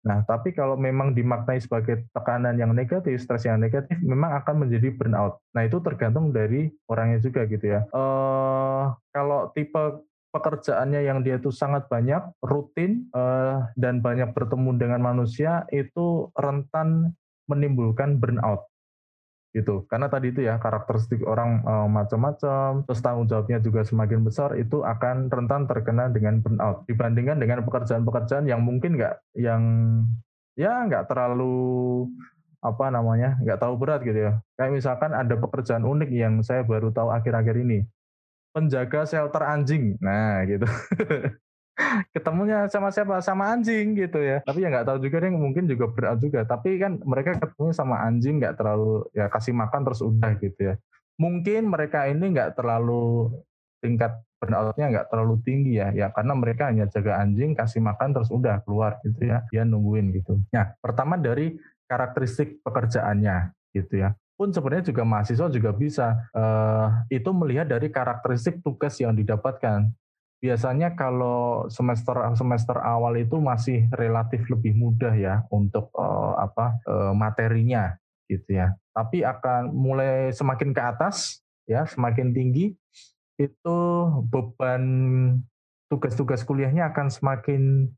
[0.00, 4.88] Nah, tapi kalau memang dimaknai sebagai tekanan yang negatif, stres yang negatif, memang akan menjadi
[4.96, 5.44] burnout.
[5.52, 7.84] Nah, itu tergantung dari orangnya juga gitu ya.
[7.92, 10.00] Uh, kalau tipe
[10.32, 17.12] pekerjaannya yang dia itu sangat banyak, rutin, uh, dan banyak bertemu dengan manusia, itu rentan
[17.44, 18.70] menimbulkan burnout
[19.50, 19.84] gitu.
[19.90, 24.82] Karena tadi itu ya karakteristik orang e, macam-macam terus tanggung jawabnya juga semakin besar itu
[24.86, 26.86] akan rentan terkena dengan burnout.
[26.86, 29.62] Dibandingkan dengan pekerjaan-pekerjaan yang mungkin nggak yang
[30.54, 32.06] ya nggak terlalu
[32.60, 34.32] apa namanya nggak tahu berat gitu ya.
[34.54, 37.84] Kayak misalkan ada pekerjaan unik yang saya baru tahu akhir-akhir ini.
[38.54, 39.98] Penjaga shelter anjing.
[39.98, 40.66] Nah gitu
[42.14, 43.20] ketemunya sama siapa?
[43.24, 44.40] Sama anjing gitu ya.
[44.44, 46.44] Tapi ya nggak tahu juga deh mungkin juga berat juga.
[46.46, 50.74] Tapi kan mereka ketemu sama anjing nggak terlalu ya kasih makan terus udah gitu ya.
[51.20, 53.34] Mungkin mereka ini nggak terlalu
[53.80, 55.88] tingkat burnoutnya nggak terlalu tinggi ya.
[55.92, 59.44] Ya karena mereka hanya jaga anjing kasih makan terus udah keluar gitu ya.
[59.52, 60.40] Dia nungguin gitu.
[60.52, 61.56] Nah pertama dari
[61.90, 64.14] karakteristik pekerjaannya gitu ya.
[64.40, 69.92] Pun sebenarnya juga mahasiswa juga bisa uh, itu melihat dari karakteristik tugas yang didapatkan
[70.40, 77.12] biasanya kalau semester semester awal itu masih relatif lebih mudah ya untuk uh, apa uh,
[77.12, 77.94] materinya
[78.26, 78.72] gitu ya.
[78.96, 82.72] Tapi akan mulai semakin ke atas ya, semakin tinggi
[83.36, 83.78] itu
[84.28, 84.84] beban
[85.92, 87.90] tugas-tugas kuliahnya akan semakin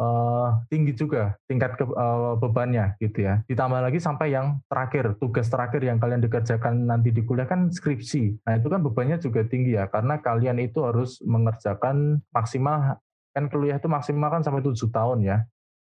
[0.00, 3.44] uh, tinggi juga tingkat ke, uh, bebannya gitu ya.
[3.48, 8.44] Ditambah lagi sampai yang terakhir, tugas terakhir yang kalian dikerjakan nanti di kuliah kan skripsi.
[8.48, 12.96] Nah, itu kan bebannya juga tinggi ya karena kalian itu harus mengerjakan maksimal
[13.32, 15.38] kan kuliah itu maksimal kan sampai tujuh tahun ya.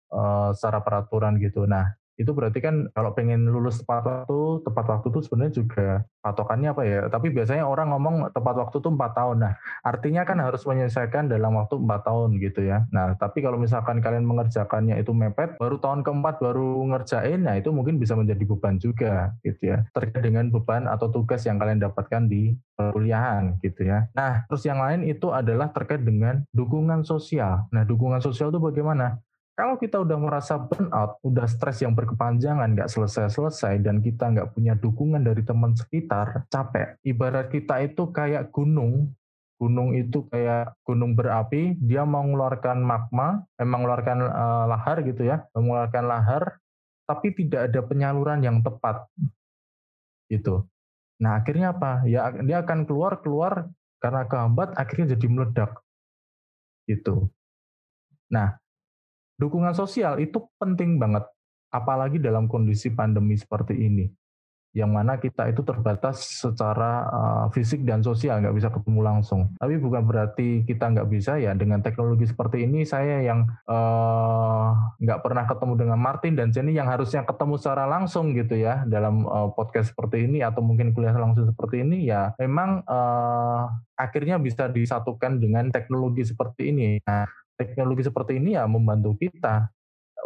[0.10, 1.70] Uh, secara peraturan gitu.
[1.70, 5.88] Nah, itu berarti kan kalau pengen lulus tepat waktu, tepat waktu itu sebenarnya juga
[6.20, 7.00] patokannya apa ya?
[7.08, 9.38] Tapi biasanya orang ngomong tepat waktu itu empat tahun.
[9.40, 9.54] Nah,
[9.88, 12.84] artinya kan harus menyelesaikan dalam waktu empat tahun gitu ya.
[12.92, 17.72] Nah, tapi kalau misalkan kalian mengerjakannya itu mepet, baru tahun keempat baru ngerjain, nah itu
[17.72, 19.88] mungkin bisa menjadi beban juga gitu ya.
[19.96, 24.12] Terkait dengan beban atau tugas yang kalian dapatkan di perkuliahan gitu ya.
[24.12, 27.72] Nah, terus yang lain itu adalah terkait dengan dukungan sosial.
[27.72, 29.24] Nah, dukungan sosial itu bagaimana?
[29.60, 34.72] Kalau kita udah merasa burnout, udah stres yang berkepanjangan, nggak selesai-selesai, dan kita nggak punya
[34.80, 36.96] dukungan dari teman sekitar, capek.
[37.04, 39.12] Ibarat kita itu kayak gunung,
[39.60, 45.44] gunung itu kayak gunung berapi, dia mau mengeluarkan magma, memang mengeluarkan uh, lahar gitu ya,
[45.52, 46.44] mengeluarkan lahar,
[47.04, 49.12] tapi tidak ada penyaluran yang tepat.
[50.32, 50.64] Gitu.
[51.20, 52.08] Nah akhirnya apa?
[52.08, 53.68] Ya dia akan keluar keluar
[54.00, 55.84] karena kehambat, akhirnya jadi meledak.
[56.88, 57.28] Gitu.
[58.32, 58.56] Nah
[59.40, 61.24] dukungan sosial itu penting banget,
[61.72, 64.06] apalagi dalam kondisi pandemi seperti ini,
[64.78, 69.50] yang mana kita itu terbatas secara uh, fisik dan sosial, nggak bisa ketemu langsung.
[69.58, 72.86] Tapi bukan berarti kita nggak bisa ya dengan teknologi seperti ini.
[72.86, 74.70] Saya yang uh,
[75.02, 79.26] nggak pernah ketemu dengan Martin dan Jenny yang harusnya ketemu secara langsung gitu ya dalam
[79.26, 84.70] uh, podcast seperti ini atau mungkin kuliah langsung seperti ini ya memang uh, akhirnya bisa
[84.70, 87.02] disatukan dengan teknologi seperti ini.
[87.10, 87.26] Nah,
[87.60, 89.68] teknologi seperti ini ya membantu kita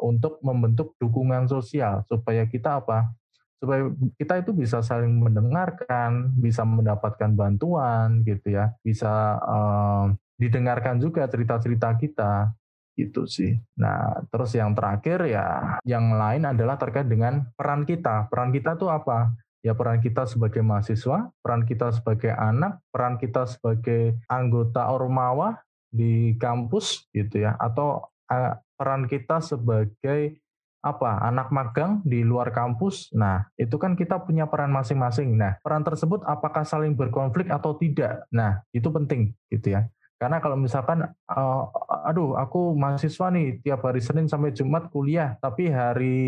[0.06, 3.10] untuk membentuk dukungan sosial supaya kita apa?
[3.58, 11.26] Supaya kita itu bisa saling mendengarkan, bisa mendapatkan bantuan gitu ya, bisa um, didengarkan juga
[11.26, 12.54] cerita-cerita kita
[12.94, 13.58] gitu sih.
[13.80, 18.30] Nah, terus yang terakhir ya, yang lain adalah terkait dengan peran kita.
[18.30, 19.34] Peran kita tuh apa?
[19.64, 26.34] ya peran kita sebagai mahasiswa, peran kita sebagai anak, peran kita sebagai anggota ormawa, di
[26.42, 30.42] kampus gitu ya atau uh, peran kita sebagai
[30.84, 33.08] apa anak magang di luar kampus.
[33.16, 35.40] Nah, itu kan kita punya peran masing-masing.
[35.40, 38.28] Nah, peran tersebut apakah saling berkonflik atau tidak?
[38.36, 39.88] Nah, itu penting gitu ya.
[40.20, 41.64] Karena kalau misalkan, uh,
[42.04, 46.20] aduh, aku mahasiswa nih tiap hari Senin sampai Jumat kuliah, tapi hari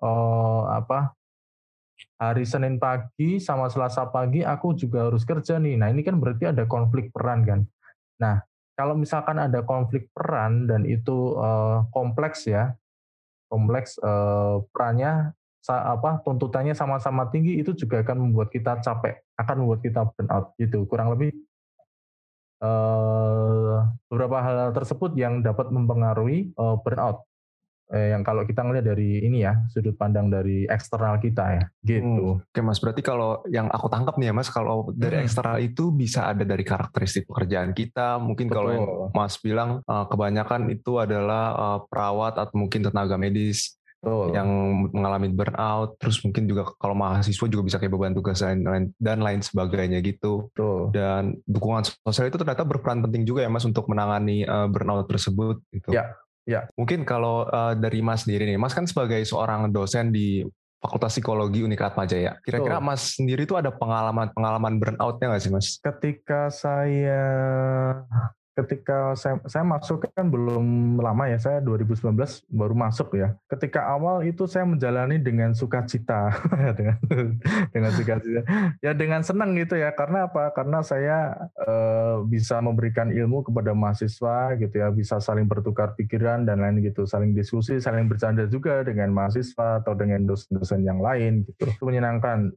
[0.00, 1.12] uh, apa
[2.16, 5.76] hari Senin pagi sama Selasa pagi aku juga harus kerja nih.
[5.76, 7.60] Nah, ini kan berarti ada konflik peran kan.
[8.18, 8.40] Nah,
[8.78, 12.78] kalau misalkan ada konflik peran dan itu uh, kompleks ya,
[13.50, 15.34] kompleks uh, perannya
[15.68, 20.86] apa tuntutannya sama-sama tinggi itu juga akan membuat kita capek, akan membuat kita burnout gitu.
[20.88, 21.34] Kurang lebih
[22.64, 27.27] uh, beberapa hal tersebut yang dapat mempengaruhi uh, burnout
[27.92, 32.40] eh, yang kalau kita ngelihat dari ini ya sudut pandang dari eksternal kita ya gitu.
[32.40, 32.44] Hmm.
[32.44, 35.24] Oke mas, berarti kalau yang aku tangkap nih ya mas, kalau dari hmm.
[35.24, 38.20] eksternal itu bisa ada dari karakteristik pekerjaan kita.
[38.20, 38.56] Mungkin Betul.
[38.56, 43.78] kalau yang mas bilang uh, kebanyakan itu adalah uh, perawat atau mungkin tenaga medis.
[43.98, 44.30] Betul.
[44.30, 44.46] yang
[44.94, 49.18] mengalami burnout, terus mungkin juga kalau mahasiswa juga bisa kayak beban tugas dan lain, dan
[49.18, 50.46] lain sebagainya gitu.
[50.54, 50.94] Betul.
[50.94, 55.58] Dan dukungan sosial itu ternyata berperan penting juga ya mas untuk menangani uh, burnout tersebut.
[55.74, 55.90] Gitu.
[55.90, 56.14] Ya,
[56.48, 56.64] Ya.
[56.80, 60.40] Mungkin kalau uh, dari Mas sendiri nih, Mas kan sebagai seorang dosen di
[60.80, 62.40] Fakultas Psikologi Unikat Majaya.
[62.40, 65.76] Kira-kira Mas sendiri itu ada pengalaman-pengalaman burnout-nya nggak sih Mas?
[65.82, 67.22] Ketika saya
[68.58, 72.10] ketika saya, saya masuk kan belum lama ya, saya 2019
[72.50, 73.38] baru masuk ya.
[73.46, 76.34] Ketika awal itu saya menjalani dengan sukacita,
[76.78, 76.98] dengan
[77.70, 78.42] dengan sukacita,
[78.82, 79.94] ya dengan senang gitu ya.
[79.94, 80.50] Karena apa?
[80.50, 81.72] Karena saya e,
[82.26, 87.38] bisa memberikan ilmu kepada mahasiswa gitu ya, bisa saling bertukar pikiran dan lain gitu, saling
[87.38, 91.70] diskusi, saling bercanda juga dengan mahasiswa atau dengan dosen-dosen yang lain gitu.
[91.70, 92.50] Itu menyenangkan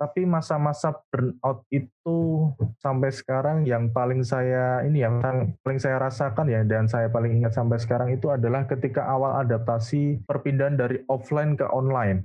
[0.00, 2.48] tapi masa-masa burnout itu
[2.80, 5.12] sampai sekarang yang paling saya ini ya
[5.60, 10.24] paling saya rasakan ya dan saya paling ingat sampai sekarang itu adalah ketika awal adaptasi
[10.24, 12.24] perpindahan dari offline ke online.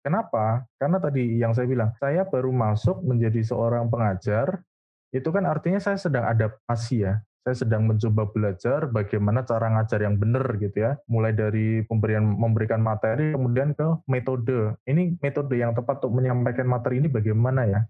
[0.00, 0.64] Kenapa?
[0.80, 4.64] Karena tadi yang saya bilang, saya baru masuk menjadi seorang pengajar,
[5.12, 10.20] itu kan artinya saya sedang adaptasi ya saya sedang mencoba belajar bagaimana cara ngajar yang
[10.20, 11.00] benar gitu ya.
[11.08, 14.76] Mulai dari pemberian memberikan materi kemudian ke metode.
[14.84, 17.80] Ini metode yang tepat untuk menyampaikan materi ini bagaimana ya.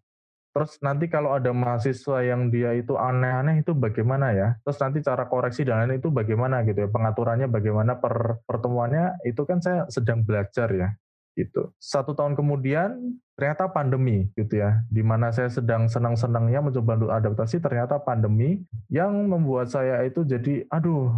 [0.55, 4.55] Terus nanti kalau ada mahasiswa yang dia itu aneh-aneh itu bagaimana ya?
[4.63, 6.89] Terus nanti cara koreksi dan lain itu bagaimana gitu ya?
[6.91, 10.95] Pengaturannya bagaimana per pertemuannya itu kan saya sedang belajar ya
[11.35, 11.75] gitu.
[11.83, 12.95] Satu tahun kemudian
[13.39, 19.15] ternyata pandemi gitu ya, di mana saya sedang senang-senangnya mencoba untuk adaptasi, ternyata pandemi yang
[19.31, 21.15] membuat saya itu jadi, aduh,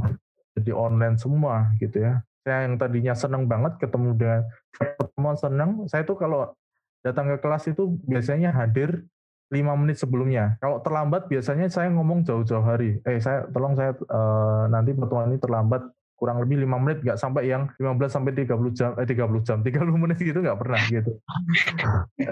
[0.52, 2.20] jadi online semua gitu ya.
[2.44, 4.40] Saya yang tadinya senang banget ketemu dengan
[4.76, 6.52] pertemuan senang, saya tuh kalau
[7.00, 9.08] datang ke kelas itu biasanya hadir
[9.50, 10.60] lima menit sebelumnya.
[10.60, 13.02] Kalau terlambat biasanya saya ngomong jauh-jauh hari.
[13.02, 15.88] Eh saya tolong saya uh, nanti pertemuan ini terlambat
[16.20, 19.88] kurang lebih lima menit nggak sampai yang 15 sampai 30 jam eh 30 jam 30
[19.96, 21.16] menit gitu nggak pernah gitu.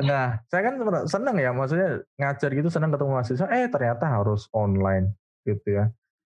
[0.05, 0.74] Nah, saya kan
[1.09, 5.16] senang ya maksudnya ngajar gitu senang ketemu mahasiswa eh ternyata harus online
[5.48, 5.88] gitu ya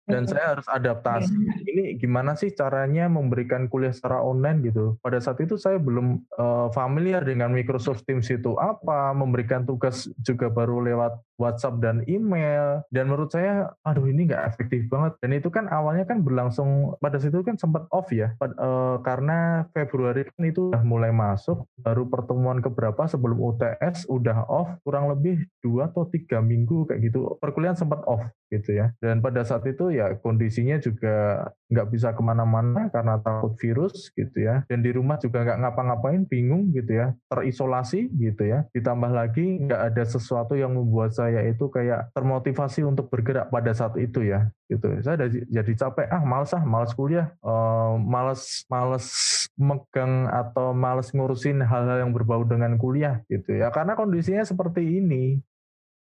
[0.03, 1.31] dan saya harus adaptasi.
[1.63, 4.99] Ini gimana sih caranya memberikan kuliah secara online gitu.
[4.99, 10.51] Pada saat itu saya belum uh, familiar dengan Microsoft Teams itu apa, memberikan tugas juga
[10.51, 12.83] baru lewat WhatsApp dan email.
[12.91, 15.15] Dan menurut saya, aduh ini nggak efektif banget.
[15.23, 20.27] Dan itu kan awalnya kan berlangsung pada situ kan sempat off ya, uh, karena Februari
[20.27, 25.87] kan itu udah mulai masuk, baru pertemuan keberapa sebelum UTS udah off, kurang lebih dua
[25.87, 27.39] atau tiga minggu kayak gitu.
[27.39, 28.91] Perkuliahan sempat off gitu ya.
[28.99, 34.45] Dan pada saat itu ya kondisinya juga nggak bisa ke mana-mana karena takut virus gitu
[34.45, 34.61] ya.
[34.69, 38.69] Dan di rumah juga nggak ngapa-ngapain, bingung gitu ya, terisolasi gitu ya.
[38.77, 43.97] Ditambah lagi nggak ada sesuatu yang membuat saya itu kayak termotivasi untuk bergerak pada saat
[43.97, 44.89] itu ya gitu.
[45.01, 49.05] Saya jadi capek, ah males ah, males kuliah, uh, males males
[49.53, 53.69] megang atau males ngurusin hal-hal yang berbau dengan kuliah gitu ya.
[53.69, 55.41] Karena kondisinya seperti ini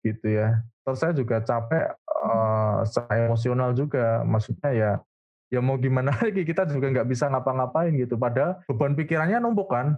[0.04, 0.60] gitu ya.
[0.84, 4.24] Terus saya juga capek uh, secara emosional juga.
[4.24, 4.92] Maksudnya ya
[5.50, 8.16] ya mau gimana lagi kita juga nggak bisa ngapa-ngapain gitu.
[8.16, 9.96] Padahal beban pikirannya numpuk kan.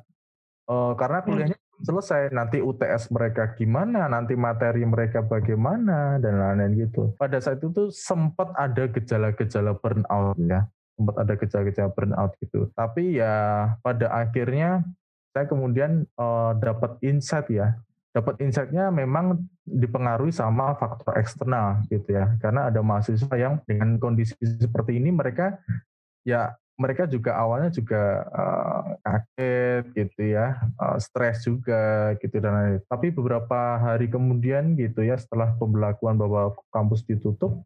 [0.67, 1.27] Uh, karena hmm.
[1.27, 1.85] kuliahnya hmm.
[1.87, 2.23] selesai.
[2.35, 7.15] Nanti UTS mereka gimana, nanti materi mereka bagaimana dan lain-lain gitu.
[7.19, 10.67] Pada saat itu tuh sempat ada gejala-gejala burnout ya.
[10.99, 12.71] Sempat ada gejala-gejala burnout gitu.
[12.75, 13.35] Tapi ya
[13.83, 14.87] pada akhirnya
[15.33, 17.81] saya kemudian uh, dapat insight ya
[18.13, 22.35] dapat insight-nya memang dipengaruhi sama faktor eksternal gitu ya.
[22.43, 25.59] Karena ada mahasiswa yang dengan kondisi seperti ini mereka
[26.27, 32.83] ya mereka juga awalnya juga uh, kaget gitu ya, uh, stres juga gitu dan lain.
[32.89, 37.63] Tapi beberapa hari kemudian gitu ya setelah pembelakuan bahwa kampus ditutup,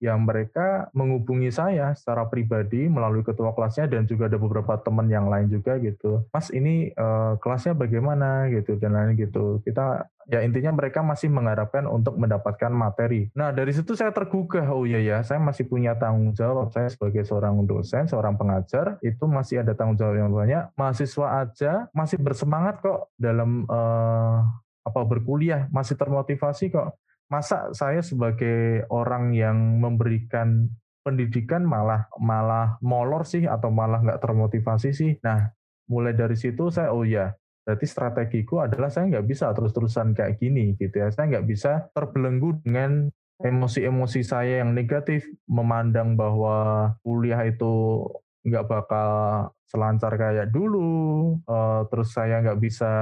[0.00, 5.28] yang mereka menghubungi saya secara pribadi melalui ketua kelasnya dan juga ada beberapa teman yang
[5.28, 6.24] lain juga gitu.
[6.32, 9.60] Mas ini uh, kelasnya bagaimana gitu dan lain gitu.
[9.60, 13.28] Kita ya intinya mereka masih mengharapkan untuk mendapatkan materi.
[13.36, 17.28] Nah dari situ saya tergugah oh iya ya saya masih punya tanggung jawab saya sebagai
[17.28, 20.64] seorang dosen, seorang pengajar itu masih ada tanggung jawab yang banyak.
[20.80, 24.48] Mahasiswa aja masih bersemangat kok dalam uh,
[24.80, 26.96] apa berkuliah, masih termotivasi kok
[27.30, 30.66] masa saya sebagai orang yang memberikan
[31.00, 35.12] pendidikan malah malah molor sih atau malah nggak termotivasi sih.
[35.24, 35.48] Nah,
[35.88, 37.32] mulai dari situ saya oh ya,
[37.64, 41.08] berarti strategiku adalah saya nggak bisa terus-terusan kayak gini gitu ya.
[41.08, 43.08] Saya nggak bisa terbelenggu dengan
[43.40, 48.04] emosi-emosi saya yang negatif, memandang bahwa kuliah itu
[48.44, 49.10] nggak bakal
[49.64, 52.92] selancar kayak dulu, uh, terus saya nggak bisa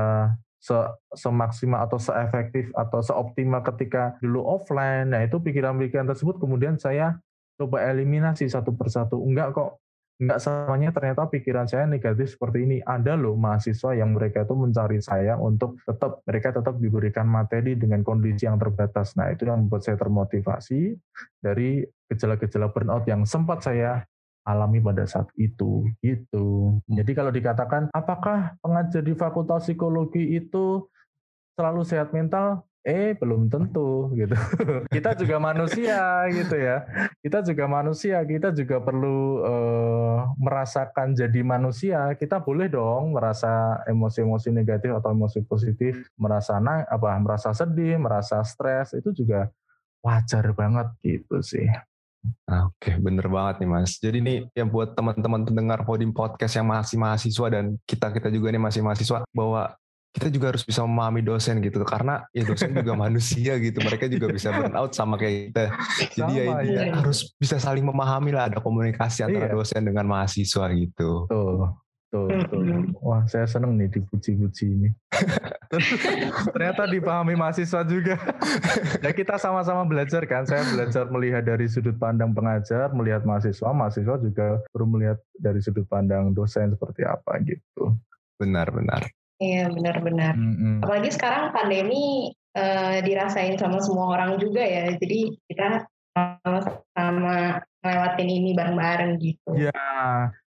[0.59, 0.75] se
[1.15, 5.15] semaksimal atau seefektif atau seoptimal ketika dulu offline.
[5.15, 7.23] Nah, itu pikiran-pikiran tersebut kemudian saya
[7.59, 9.23] coba eliminasi satu persatu.
[9.23, 9.79] Enggak kok,
[10.19, 12.77] enggak semuanya ternyata pikiran saya negatif seperti ini.
[12.83, 18.03] Ada loh mahasiswa yang mereka itu mencari saya untuk tetap mereka tetap diberikan materi dengan
[18.03, 19.15] kondisi yang terbatas.
[19.15, 20.99] Nah, itu yang membuat saya termotivasi
[21.39, 24.03] dari gejala-gejala burnout yang sempat saya
[24.49, 26.81] alami pada saat itu gitu.
[26.89, 30.89] Jadi kalau dikatakan apakah pengajar di Fakultas Psikologi itu
[31.53, 32.65] selalu sehat mental?
[32.89, 34.33] Eh, belum tentu gitu.
[34.97, 36.89] kita juga manusia gitu ya.
[37.21, 42.17] Kita juga manusia, kita juga perlu uh, merasakan jadi manusia.
[42.17, 48.41] Kita boleh dong merasa emosi-emosi negatif atau emosi positif, merasa na apa merasa sedih, merasa
[48.41, 49.53] stres itu juga
[50.01, 51.69] wajar banget gitu sih.
[52.49, 53.97] Nah, Oke, okay, bener banget nih Mas.
[53.99, 58.63] Jadi nih yang buat teman-teman pendengar Podium Podcast yang masih mahasiswa dan kita-kita juga nih
[58.63, 59.75] masih mahasiswa, bahwa
[60.09, 64.27] kita juga harus bisa memahami dosen gitu karena ya dosen juga manusia gitu mereka juga
[64.33, 65.65] bisa burnout sama kayak kita
[66.17, 66.83] jadi ya sama, ya iya.
[66.97, 69.55] harus bisa saling memahami lah ada komunikasi antara iya.
[69.55, 71.77] dosen dengan mahasiswa gitu tuh
[72.09, 72.65] tuh, tuh.
[73.05, 74.89] wah saya seneng nih dipuji-puji ini
[76.57, 78.17] ternyata dipahami mahasiswa juga
[79.05, 84.17] ya kita sama-sama belajar kan saya belajar melihat dari sudut pandang pengajar melihat mahasiswa mahasiswa
[84.25, 87.93] juga perlu melihat dari sudut pandang dosen seperti apa gitu
[88.41, 89.05] benar-benar
[89.39, 90.35] Iya benar-benar.
[90.35, 90.83] Mm-hmm.
[90.83, 94.91] Apalagi sekarang pandemi uh, dirasain sama semua orang juga ya.
[94.99, 99.55] Jadi kita sama-sama melewatin ini bareng-bareng gitu.
[99.55, 99.79] Iya,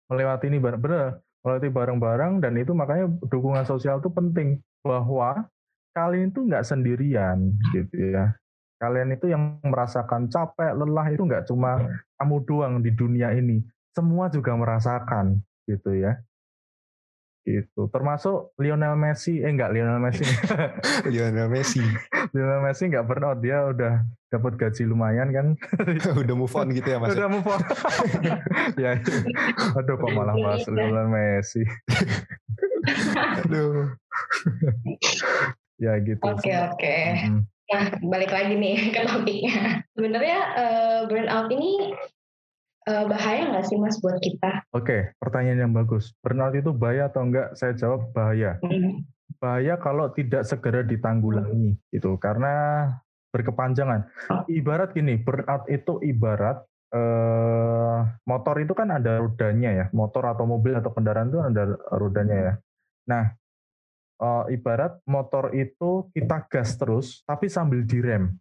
[0.07, 4.61] melewati ini bareng bener melewati bareng-bareng dan itu makanya dukungan sosial itu penting.
[4.85, 5.45] Bahwa
[5.91, 8.33] kalian itu nggak sendirian gitu ya.
[8.77, 11.81] Kalian itu yang merasakan capek, lelah itu nggak cuma
[12.21, 13.65] kamu doang di dunia ini,
[13.97, 16.21] semua juga merasakan gitu ya
[17.47, 19.39] itu termasuk Lionel Messi.
[19.39, 20.27] Eh enggak Lionel Messi.
[21.11, 21.79] Lionel Messi.
[22.35, 23.39] Lionel Messi enggak burnout.
[23.39, 25.47] Dia udah dapat gaji lumayan kan?
[26.21, 27.15] Udah move on gitu ya mas?
[27.15, 27.63] Udah move on.
[28.75, 28.99] Ya.
[29.79, 31.63] Aduh kok malah bahas Lionel Messi.
[33.47, 33.95] Aduh.
[35.79, 36.19] Ya gitu.
[36.27, 36.75] Oke okay, oke.
[36.75, 37.31] Okay.
[37.67, 39.83] Nah, balik lagi nih ke topiknya.
[39.95, 41.95] Sebenarnya uh, burnout ini
[42.87, 44.63] uh, bahaya nggak sih mas buat kita?
[44.71, 46.15] Oke, okay, pertanyaan yang bagus.
[46.23, 47.53] Burnout itu bahaya atau enggak?
[47.59, 48.57] Saya jawab bahaya.
[48.63, 49.03] Mm.
[49.37, 52.87] Bahaya kalau tidak segera ditanggulangi gitu, karena
[53.35, 54.07] berkepanjangan.
[54.49, 56.63] Ibarat gini, burnout itu ibarat
[56.95, 62.37] eh, motor itu kan ada rodanya ya, motor atau mobil atau kendaraan itu ada rodanya
[62.39, 62.53] ya.
[63.11, 63.25] Nah,
[64.23, 68.33] eh, ibarat motor itu kita gas terus, tapi sambil direm,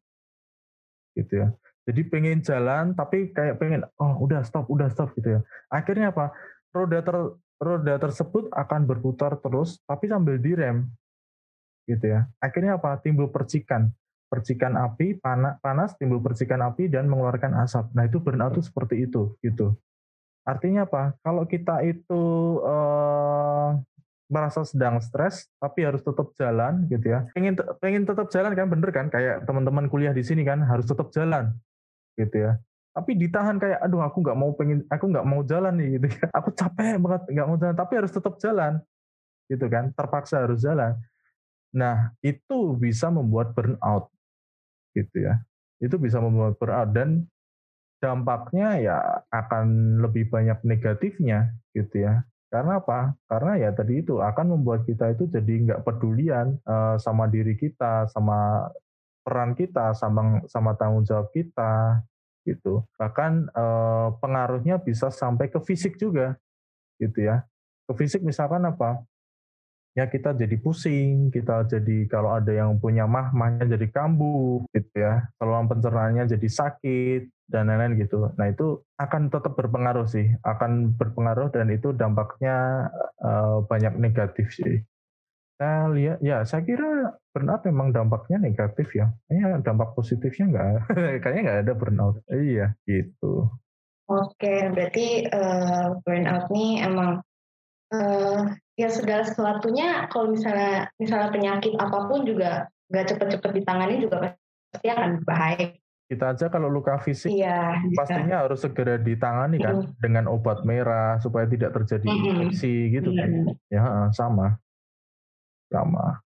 [1.19, 1.49] gitu ya.
[1.87, 5.41] Jadi pengen jalan tapi kayak pengen oh udah stop udah stop gitu ya.
[5.71, 6.35] Akhirnya apa?
[6.75, 7.17] Roda ter,
[7.63, 10.91] roda tersebut akan berputar terus tapi sambil direm
[11.87, 12.27] gitu ya.
[12.43, 12.99] Akhirnya apa?
[12.99, 13.95] Timbul percikan.
[14.27, 17.95] Percikan api, panas, panas timbul percikan api dan mengeluarkan asap.
[17.95, 19.79] Nah, itu burnout itu seperti itu gitu.
[20.43, 21.15] Artinya apa?
[21.23, 22.23] Kalau kita itu
[22.67, 23.69] eh,
[24.27, 27.31] merasa sedang stres tapi harus tetap jalan gitu ya.
[27.31, 31.15] Pengen pengen tetap jalan kan bener kan kayak teman-teman kuliah di sini kan harus tetap
[31.15, 31.55] jalan
[32.17, 32.59] gitu ya.
[32.97, 36.27] Tapi ditahan kayak aduh aku nggak mau pengen aku nggak mau jalan nih gitu ya
[36.33, 38.81] aku capek banget nggak mau jalan tapi harus tetap jalan
[39.53, 39.93] gitu kan.
[39.93, 40.97] Terpaksa harus jalan.
[41.77, 44.09] Nah itu bisa membuat burnout
[44.97, 45.45] gitu ya.
[45.77, 47.29] Itu bisa membuat burnout dan
[48.01, 48.97] dampaknya ya
[49.33, 52.25] akan lebih banyak negatifnya gitu ya.
[52.47, 53.13] Karena apa?
[53.27, 58.07] Karena ya tadi itu akan membuat kita itu jadi nggak pedulian uh, sama diri kita,
[58.09, 58.71] sama
[59.27, 62.07] peran kita sama sama tanggung jawab kita
[62.47, 62.87] gitu.
[62.95, 66.39] Bahkan eh, pengaruhnya bisa sampai ke fisik juga
[67.03, 67.43] gitu ya.
[67.91, 69.03] Ke fisik misalkan apa?
[69.97, 74.95] Ya kita jadi pusing kita jadi kalau ada yang punya mah mahnya jadi kambuh gitu
[74.95, 75.27] ya.
[75.41, 78.31] Saluran pencernaannya jadi sakit dan lain-lain gitu.
[78.37, 82.89] Nah itu akan tetap berpengaruh sih akan berpengaruh dan itu dampaknya
[83.25, 84.85] uh, banyak negatif sih.
[85.57, 89.13] Saya lihat ya saya kira burnout memang dampaknya negatif ya.
[89.29, 90.73] Kayaknya dampak positifnya nggak,
[91.21, 92.17] kayaknya nggak ada burnout.
[92.33, 93.53] Iya gitu.
[94.09, 97.21] Oke, berarti uh, burnout ini emang
[97.93, 98.41] uh,
[98.81, 104.33] ya segala sesuatunya kalau misalnya misalnya penyakit apa pun juga nggak cepet-cepet ditangani juga
[104.73, 105.77] pasti akan bahaya.
[106.07, 109.99] Kita aja kalau luka fisik iya, pastinya harus segera ditangani kan mm.
[110.01, 113.59] dengan obat merah supaya tidak terjadi infeksi gitu kan.
[113.69, 114.57] Ya sama
[115.71, 116.26] sama.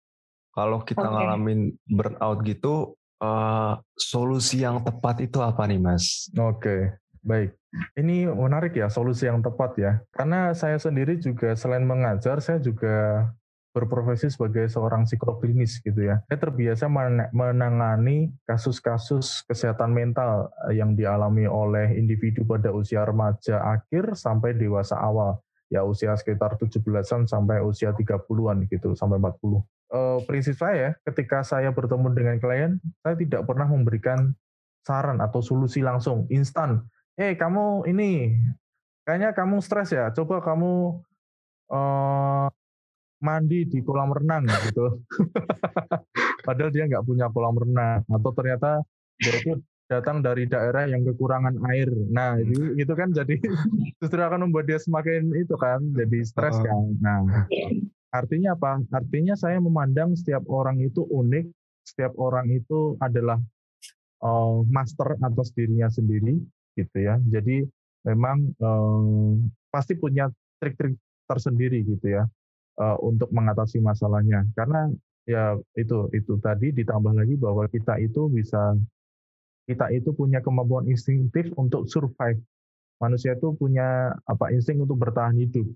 [0.57, 1.13] Kalau kita okay.
[1.13, 6.33] ngalamin burnout gitu, uh, solusi yang tepat itu apa nih, Mas?
[6.33, 6.81] Oke, okay.
[7.21, 7.53] baik.
[7.93, 10.01] Ini menarik ya solusi yang tepat ya.
[10.17, 13.29] Karena saya sendiri juga selain mengajar, saya juga
[13.77, 16.25] berprofesi sebagai seorang psikolog klinis gitu ya.
[16.25, 16.89] Saya terbiasa
[17.37, 25.45] menangani kasus-kasus kesehatan mental yang dialami oleh individu pada usia remaja akhir sampai dewasa awal
[25.69, 29.61] ya usia sekitar 17-an sampai usia 30-an gitu, sampai 40.
[29.87, 32.73] Uh, eh, prinsip saya ketika saya bertemu dengan klien,
[33.07, 34.35] saya tidak pernah memberikan
[34.83, 36.83] saran atau solusi langsung, instan.
[37.15, 38.35] Eh, hey, kamu ini,
[39.07, 41.03] kayaknya kamu stres ya, coba kamu
[41.71, 42.47] uh,
[43.23, 45.03] mandi di kolam renang gitu.
[46.47, 48.07] Padahal dia nggak punya kolam renang.
[48.07, 48.83] Atau ternyata
[49.19, 51.89] dia itu datang dari daerah yang kekurangan air.
[52.11, 53.39] Nah, itu, itu kan jadi
[54.03, 56.95] justru akan membuat dia semakin itu kan, jadi stres kan.
[56.99, 57.47] Nah,
[58.21, 58.81] artinya apa?
[58.93, 61.47] Artinya saya memandang setiap orang itu unik,
[61.85, 63.39] setiap orang itu adalah
[64.25, 66.41] uh, master atas dirinya sendiri,
[66.77, 67.21] gitu ya.
[67.29, 67.65] Jadi
[68.09, 69.37] memang uh,
[69.69, 70.29] pasti punya
[70.61, 70.97] trik-trik
[71.29, 72.25] tersendiri gitu ya.
[72.81, 74.45] uh, untuk mengatasi masalahnya.
[74.57, 74.89] Karena
[75.27, 78.77] ya itu itu tadi ditambah lagi bahwa kita itu bisa
[79.67, 82.39] kita itu punya kemampuan instingtif untuk survive.
[83.03, 85.67] Manusia itu punya apa insting untuk bertahan hidup.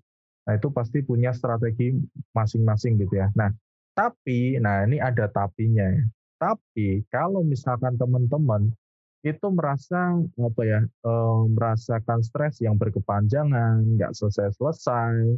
[0.49, 1.93] Nah, itu pasti punya strategi
[2.32, 3.28] masing-masing gitu ya.
[3.36, 3.53] Nah,
[3.93, 6.05] tapi nah ini ada tapinya ya.
[6.41, 8.72] Tapi kalau misalkan teman-teman
[9.20, 11.12] itu merasa apa ya e,
[11.53, 15.36] merasakan stres yang berkepanjangan, nggak selesai-selesai,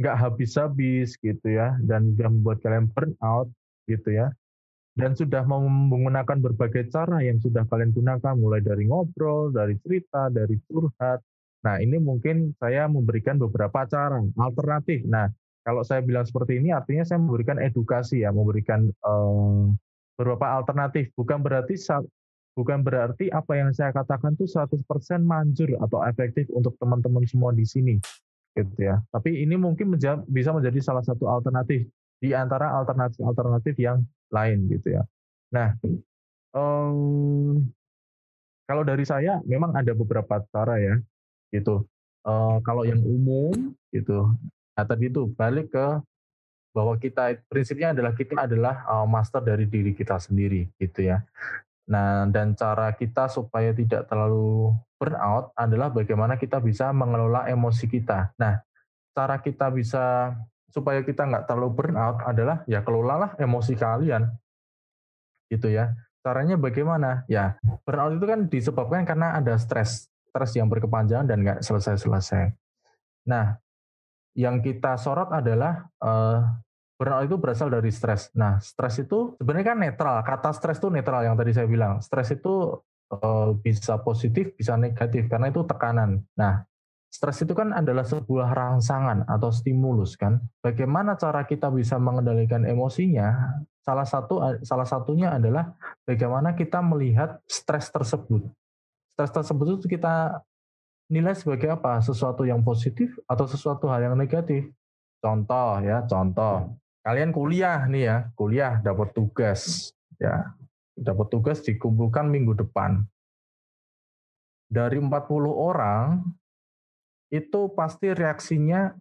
[0.00, 3.52] nggak habis-habis gitu ya, dan sudah membuat kalian burn out
[3.84, 4.32] gitu ya,
[4.96, 10.56] dan sudah menggunakan berbagai cara yang sudah kalian gunakan, mulai dari ngobrol, dari cerita, dari
[10.64, 11.20] curhat.
[11.66, 15.02] Nah ini mungkin saya memberikan beberapa cara alternatif.
[15.06, 15.26] Nah
[15.66, 19.68] kalau saya bilang seperti ini artinya saya memberikan edukasi ya, memberikan uh,
[20.16, 21.10] beberapa alternatif.
[21.18, 21.76] Bukan berarti
[22.58, 24.82] bukan berarti apa yang saya katakan itu 100%
[25.22, 28.00] manjur atau efektif untuk teman-teman semua di sini
[28.58, 28.98] gitu ya.
[29.14, 31.86] Tapi ini mungkin menja bisa menjadi salah satu alternatif
[32.18, 34.02] di antara alternatif-alternatif yang
[34.34, 35.02] lain gitu ya.
[35.54, 35.78] Nah,
[36.52, 37.62] um,
[38.66, 40.98] kalau dari saya memang ada beberapa cara ya
[41.54, 41.86] gitu.
[42.26, 44.36] Uh, kalau yang umum gitu
[44.78, 45.86] Nah tadi itu balik ke
[46.70, 51.26] bahwa kita prinsipnya adalah kita adalah uh, master dari diri kita sendiri gitu ya.
[51.90, 58.30] Nah dan cara kita supaya tidak terlalu burnout adalah bagaimana kita bisa mengelola emosi kita.
[58.38, 58.62] Nah
[59.18, 60.30] cara kita bisa
[60.70, 64.30] supaya kita nggak terlalu burnout adalah ya kelolalah emosi kalian
[65.50, 65.90] gitu ya.
[66.22, 67.26] Caranya bagaimana?
[67.26, 72.52] Ya burnout itu kan disebabkan karena ada stres, stres yang berkepanjangan dan nggak selesai-selesai.
[73.28, 73.56] Nah
[74.38, 76.46] yang kita sorot adalah uh,
[76.98, 78.34] burnout itu berasal dari stres.
[78.34, 80.16] Nah, stres itu sebenarnya kan netral.
[80.26, 82.02] Kata stres itu netral yang tadi saya bilang.
[82.02, 82.82] Stres itu
[83.14, 86.26] uh, bisa positif, bisa negatif karena itu tekanan.
[86.34, 86.66] Nah,
[87.06, 90.42] stres itu kan adalah sebuah rangsangan atau stimulus kan.
[90.58, 93.58] Bagaimana cara kita bisa mengendalikan emosinya?
[93.82, 95.72] Salah satu salah satunya adalah
[96.04, 98.44] bagaimana kita melihat stres tersebut.
[99.18, 100.46] Stres tersebut itu kita
[101.10, 101.98] nilai sebagai apa?
[101.98, 104.70] Sesuatu yang positif atau sesuatu hal yang negatif?
[105.18, 106.78] Contoh ya, contoh.
[107.02, 109.90] Kalian kuliah nih ya, kuliah dapat tugas
[110.22, 110.54] ya.
[110.94, 113.02] Dapat tugas dikumpulkan minggu depan.
[114.70, 115.10] Dari 40
[115.50, 116.22] orang
[117.34, 118.94] itu pasti reaksinya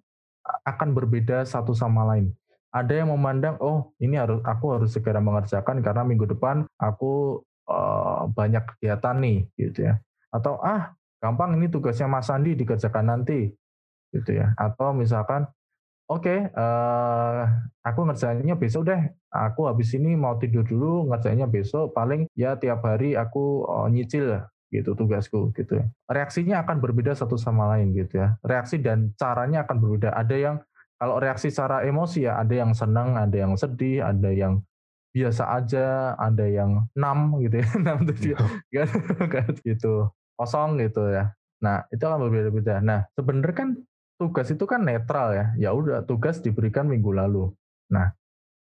[0.65, 2.33] akan berbeda satu sama lain.
[2.73, 8.06] Ada yang memandang, oh ini harus aku harus segera mengerjakan karena minggu depan aku uh,
[8.31, 9.99] banyak kegiatan nih, gitu ya.
[10.31, 13.51] Atau ah gampang ini tugasnya Mas Andi dikerjakan nanti
[14.13, 14.53] gitu ya.
[14.55, 15.49] Atau misalkan
[16.07, 17.43] oke okay, uh, eh,
[17.83, 19.01] aku ngerjainnya besok deh.
[19.27, 21.91] Aku habis ini mau tidur dulu ngerjainnya besok.
[21.91, 25.85] Paling ya tiap hari aku uh, nyicil gitu tugasku gitu ya.
[26.11, 28.35] Reaksinya akan berbeda satu sama lain gitu ya.
[28.43, 30.11] Reaksi dan caranya akan berbeda.
[30.11, 30.55] Ada yang
[30.97, 34.65] kalau reaksi secara emosi ya ada yang senang ada yang sedih ada yang
[35.15, 38.37] biasa aja ada yang enam gitu ya enam tujuh
[38.69, 38.85] iya.
[39.33, 41.33] kan gitu kosong gitu ya.
[41.57, 42.77] Nah, itu kan berbeda-beda.
[42.79, 43.69] Nah, sebenarnya kan
[44.21, 45.45] tugas itu kan netral ya.
[45.57, 47.49] Ya udah tugas diberikan minggu lalu.
[47.89, 48.13] Nah,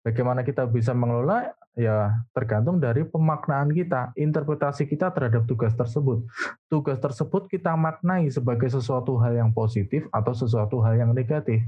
[0.06, 6.24] bagaimana kita bisa mengelola ya tergantung dari pemaknaan kita, interpretasi kita terhadap tugas tersebut.
[6.70, 11.66] Tugas tersebut kita maknai sebagai sesuatu hal yang positif atau sesuatu hal yang negatif.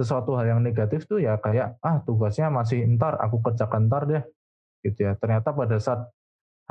[0.00, 4.24] Sesuatu hal yang negatif tuh ya kayak ah tugasnya masih entar aku kerjakan entar deh.
[4.80, 5.12] Gitu ya.
[5.20, 6.08] Ternyata pada saat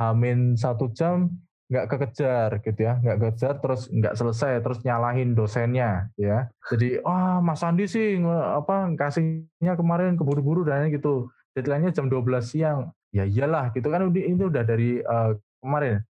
[0.02, 1.30] hamin satu jam
[1.70, 6.50] nggak kekejar gitu ya nggak kekejar terus nggak selesai terus nyalahin dosennya ya.
[6.66, 11.30] Jadi wah oh, Mas Andi sih apa kasihnya kemarin keburu-buru dan gitu.
[11.54, 12.90] Deadline-nya jam 12 siang.
[13.14, 16.02] Ya iyalah gitu kan ini udah dari uh, kemarin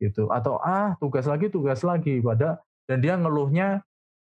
[0.00, 0.32] gitu.
[0.32, 3.84] Atau ah tugas lagi tugas lagi pada dan dia ngeluhnya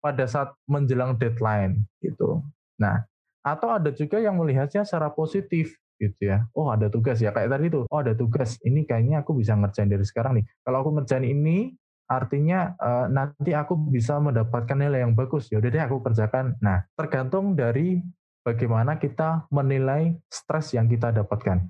[0.03, 2.43] pada saat menjelang deadline gitu
[2.75, 3.07] nah
[3.43, 6.47] atau ada juga yang melihatnya secara positif gitu ya.
[6.55, 7.83] Oh ada tugas ya kayak tadi tuh.
[7.91, 8.59] Oh ada tugas.
[8.63, 10.45] Ini kayaknya aku bisa ngerjain dari sekarang nih.
[10.63, 11.75] Kalau aku ngerjain ini
[12.07, 15.51] artinya uh, nanti aku bisa mendapatkan nilai yang bagus.
[15.51, 16.55] Ya udah deh aku kerjakan.
[16.63, 17.99] Nah tergantung dari
[18.43, 21.63] bagaimana kita menilai stres yang kita dapatkan,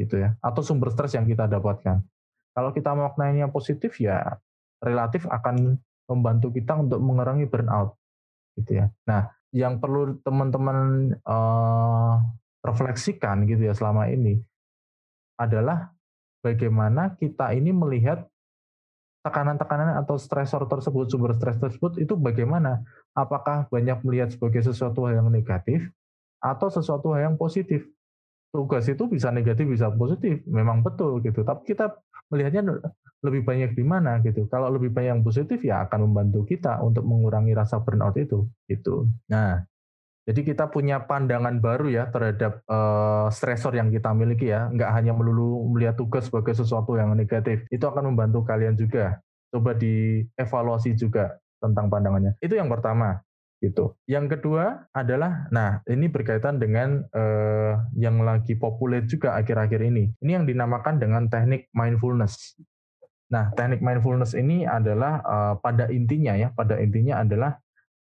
[0.00, 0.36] gitu ya.
[0.40, 2.00] Atau sumber stres yang kita dapatkan.
[2.56, 4.36] Kalau kita maknanya positif ya
[4.80, 5.76] relatif akan
[6.10, 7.94] membantu kita untuk mengurangi burnout,
[8.58, 8.90] gitu ya.
[9.06, 12.18] Nah yang perlu teman-teman uh,
[12.62, 14.38] refleksikan gitu ya selama ini
[15.40, 15.90] adalah
[16.44, 18.28] bagaimana kita ini melihat
[19.20, 22.80] tekanan-tekanan atau stresor tersebut, sumber stres tersebut itu bagaimana?
[23.12, 25.92] Apakah banyak melihat sebagai sesuatu yang negatif
[26.40, 27.84] atau sesuatu yang positif?
[28.50, 31.46] Tugas itu bisa negatif, bisa positif, memang betul gitu.
[31.46, 31.94] Tapi kita
[32.30, 32.62] melihatnya
[33.20, 34.48] lebih banyak di mana gitu.
[34.48, 39.10] Kalau lebih banyak yang positif ya akan membantu kita untuk mengurangi rasa burnout itu gitu.
[39.28, 39.60] Nah,
[40.28, 45.16] Jadi kita punya pandangan baru ya terhadap uh, stresor yang kita miliki ya, nggak hanya
[45.16, 47.64] melulu melihat tugas sebagai sesuatu yang negatif.
[47.72, 49.18] Itu akan membantu kalian juga.
[49.50, 52.38] Coba dievaluasi juga tentang pandangannya.
[52.38, 53.18] Itu yang pertama
[53.60, 53.94] gitu.
[54.08, 60.16] Yang kedua adalah, nah ini berkaitan dengan uh, yang lagi populer juga akhir-akhir ini.
[60.24, 62.56] Ini yang dinamakan dengan teknik mindfulness.
[63.30, 67.60] Nah, teknik mindfulness ini adalah uh, pada intinya ya, pada intinya adalah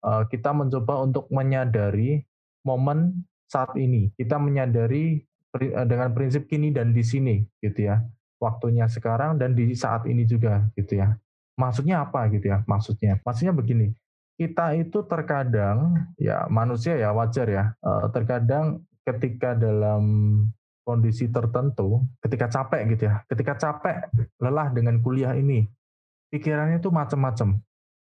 [0.05, 2.21] Eh, kita mencoba untuk menyadari
[2.61, 4.13] momen saat ini.
[4.13, 5.17] Kita menyadari
[5.57, 8.05] eh, dengan prinsip kini dan di sini gitu ya.
[8.37, 11.17] Waktunya sekarang dan di saat ini juga gitu ya.
[11.57, 12.61] Maksudnya apa gitu ya?
[12.69, 13.97] Maksudnya, maksudnya begini.
[14.36, 17.63] Kita itu terkadang ya manusia ya wajar ya.
[17.79, 20.03] Eh, terkadang ketika dalam
[20.86, 24.05] kondisi tertentu, ketika capek gitu ya, ketika capek,
[24.38, 25.65] lelah dengan kuliah ini,
[26.29, 27.57] pikirannya itu macam-macam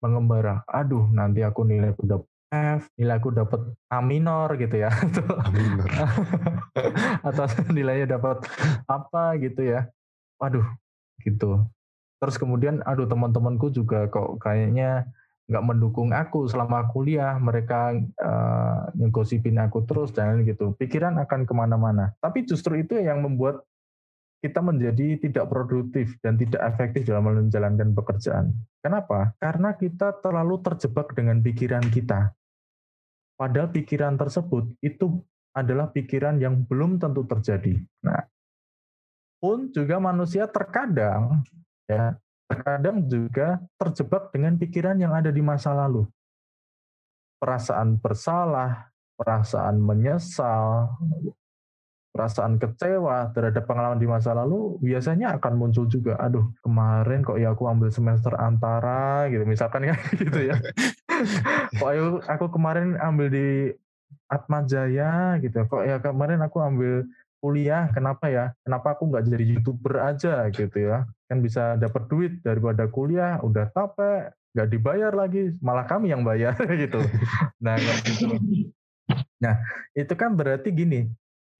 [0.03, 0.61] mengembara.
[0.69, 3.59] Aduh, nanti aku nilai udah F, nilai aku dapat
[3.91, 4.93] A minor gitu ya.
[5.47, 5.89] A minor.
[7.27, 8.45] Atau nilainya dapat
[8.87, 9.89] apa gitu ya.
[10.39, 10.63] Waduh,
[11.25, 11.65] gitu.
[12.17, 15.05] Terus kemudian, aduh teman-temanku juga kok kayaknya
[15.47, 20.75] nggak mendukung aku selama kuliah, mereka uh, ngegosipin aku terus dan gitu.
[20.75, 22.11] Pikiran akan ke mana-mana.
[22.19, 23.63] Tapi justru itu yang membuat
[24.43, 28.53] kita menjadi tidak produktif dan tidak efektif dalam menjalankan pekerjaan.
[28.83, 29.33] Kenapa?
[29.41, 32.35] Karena kita terlalu terjebak dengan pikiran kita.
[33.37, 35.23] Padahal pikiran tersebut itu
[35.57, 37.81] adalah pikiran yang belum tentu terjadi.
[38.05, 38.29] Nah,
[39.41, 41.41] pun juga manusia terkadang
[41.89, 42.13] ya,
[42.47, 46.07] terkadang juga terjebak dengan pikiran yang ada di masa lalu.
[47.37, 48.89] Perasaan bersalah,
[49.19, 50.89] perasaan menyesal,
[52.17, 57.53] perasaan kecewa terhadap pengalaman di masa lalu biasanya akan muncul juga aduh kemarin kok ya
[57.53, 59.95] aku ambil semester antara gitu misalkan ya
[60.25, 60.57] gitu ya
[61.77, 63.69] kok ya aku kemarin ambil di
[64.25, 67.05] Atma Jaya gitu kok ya kemarin aku ambil
[67.39, 68.45] kuliah kenapa ya?
[68.65, 71.05] Kenapa aku nggak jadi youtuber aja gitu ya?
[71.29, 76.57] Kan bisa dapat duit daripada kuliah udah capek nggak dibayar lagi malah kami yang bayar
[76.81, 76.97] gitu.
[77.61, 78.37] Nah gitu.
[79.37, 79.55] Nah
[79.93, 81.09] itu kan berarti gini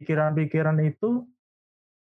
[0.02, 1.26] pikiran-pikiran itu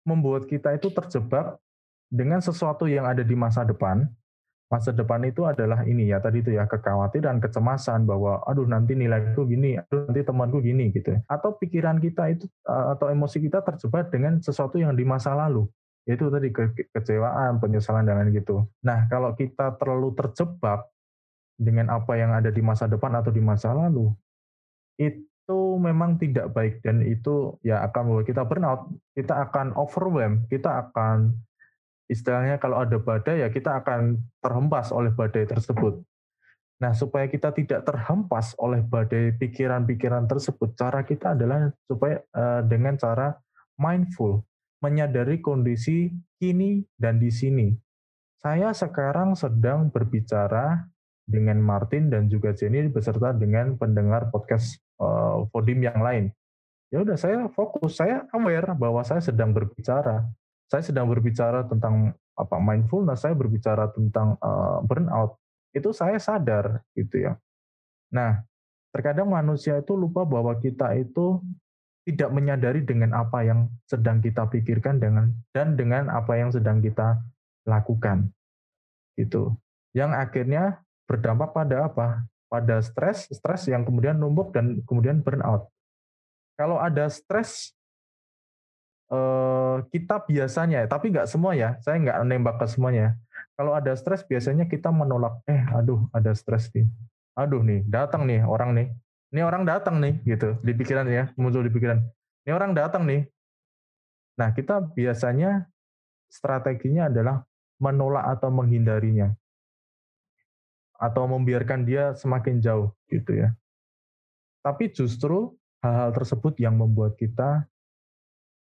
[0.06, 1.58] membuat kita itu terjebak
[2.06, 4.06] dengan sesuatu yang ada di masa depan.
[4.66, 9.46] Masa depan itu adalah ini ya tadi itu ya kekhawatiran, kecemasan bahwa aduh nanti nilaiku
[9.46, 11.14] gini, aduh nanti temanku gini gitu.
[11.30, 15.70] Atau pikiran kita itu eh, atau emosi kita terjebak dengan sesuatu yang di masa lalu.
[16.02, 18.66] Itu tadi ke kecewaan, penyesalan dan lain gitu.
[18.82, 20.86] Nah, kalau kita terlalu terjebak
[21.58, 24.10] dengan apa yang ada di masa depan atau di masa lalu,
[24.98, 30.90] itu memang tidak baik dan itu ya akan membuat kita burnout, kita akan overwhelm, kita
[30.90, 31.38] akan
[32.06, 36.02] istilahnya kalau ada badai ya kita akan terhempas oleh badai tersebut.
[36.76, 43.00] Nah, supaya kita tidak terhempas oleh badai pikiran-pikiran tersebut, cara kita adalah supaya uh, dengan
[43.00, 43.32] cara
[43.80, 44.44] mindful,
[44.84, 47.72] menyadari kondisi kini dan di sini.
[48.36, 50.84] Saya sekarang sedang berbicara
[51.24, 56.30] dengan Martin dan juga Jenny beserta dengan pendengar podcast uh, yang lain.
[56.92, 60.22] Ya udah saya fokus, saya aware bahwa saya sedang berbicara.
[60.66, 65.38] Saya sedang berbicara tentang apa mindfulness, saya berbicara tentang uh, burnout.
[65.72, 67.32] Itu saya sadar gitu ya.
[68.12, 68.42] Nah,
[68.90, 71.40] terkadang manusia itu lupa bahwa kita itu
[72.06, 77.18] tidak menyadari dengan apa yang sedang kita pikirkan dengan dan dengan apa yang sedang kita
[77.66, 78.30] lakukan.
[79.18, 79.54] Gitu.
[79.96, 80.64] Yang akhirnya
[81.06, 82.26] berdampak pada apa?
[82.46, 85.66] pada stres, stres yang kemudian numpuk dan kemudian burnout.
[86.56, 87.74] Kalau ada stres,
[89.12, 93.14] eh, kita biasanya, tapi nggak semua ya, saya nggak nembak ke semuanya.
[93.56, 96.84] Kalau ada stres, biasanya kita menolak, eh aduh ada stres nih,
[97.32, 98.88] aduh nih datang nih orang nih,
[99.32, 102.02] ini orang datang nih gitu di pikiran ya, muncul di pikiran,
[102.44, 103.24] ini orang datang nih.
[104.36, 105.64] Nah kita biasanya
[106.28, 107.40] strateginya adalah
[107.80, 109.32] menolak atau menghindarinya
[110.96, 113.52] atau membiarkan dia semakin jauh gitu ya.
[114.64, 115.54] Tapi justru
[115.84, 117.68] hal-hal tersebut yang membuat kita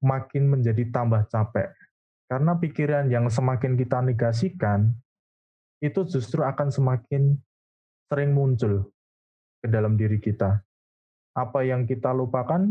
[0.03, 1.71] makin menjadi tambah capek.
[2.27, 4.91] Karena pikiran yang semakin kita negasikan
[5.83, 7.35] itu justru akan semakin
[8.07, 8.87] sering muncul
[9.59, 10.63] ke dalam diri kita.
[11.33, 12.61] Apa yang kita lupakan,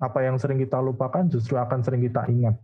[0.00, 2.56] apa yang sering kita lupakan justru akan sering kita ingat.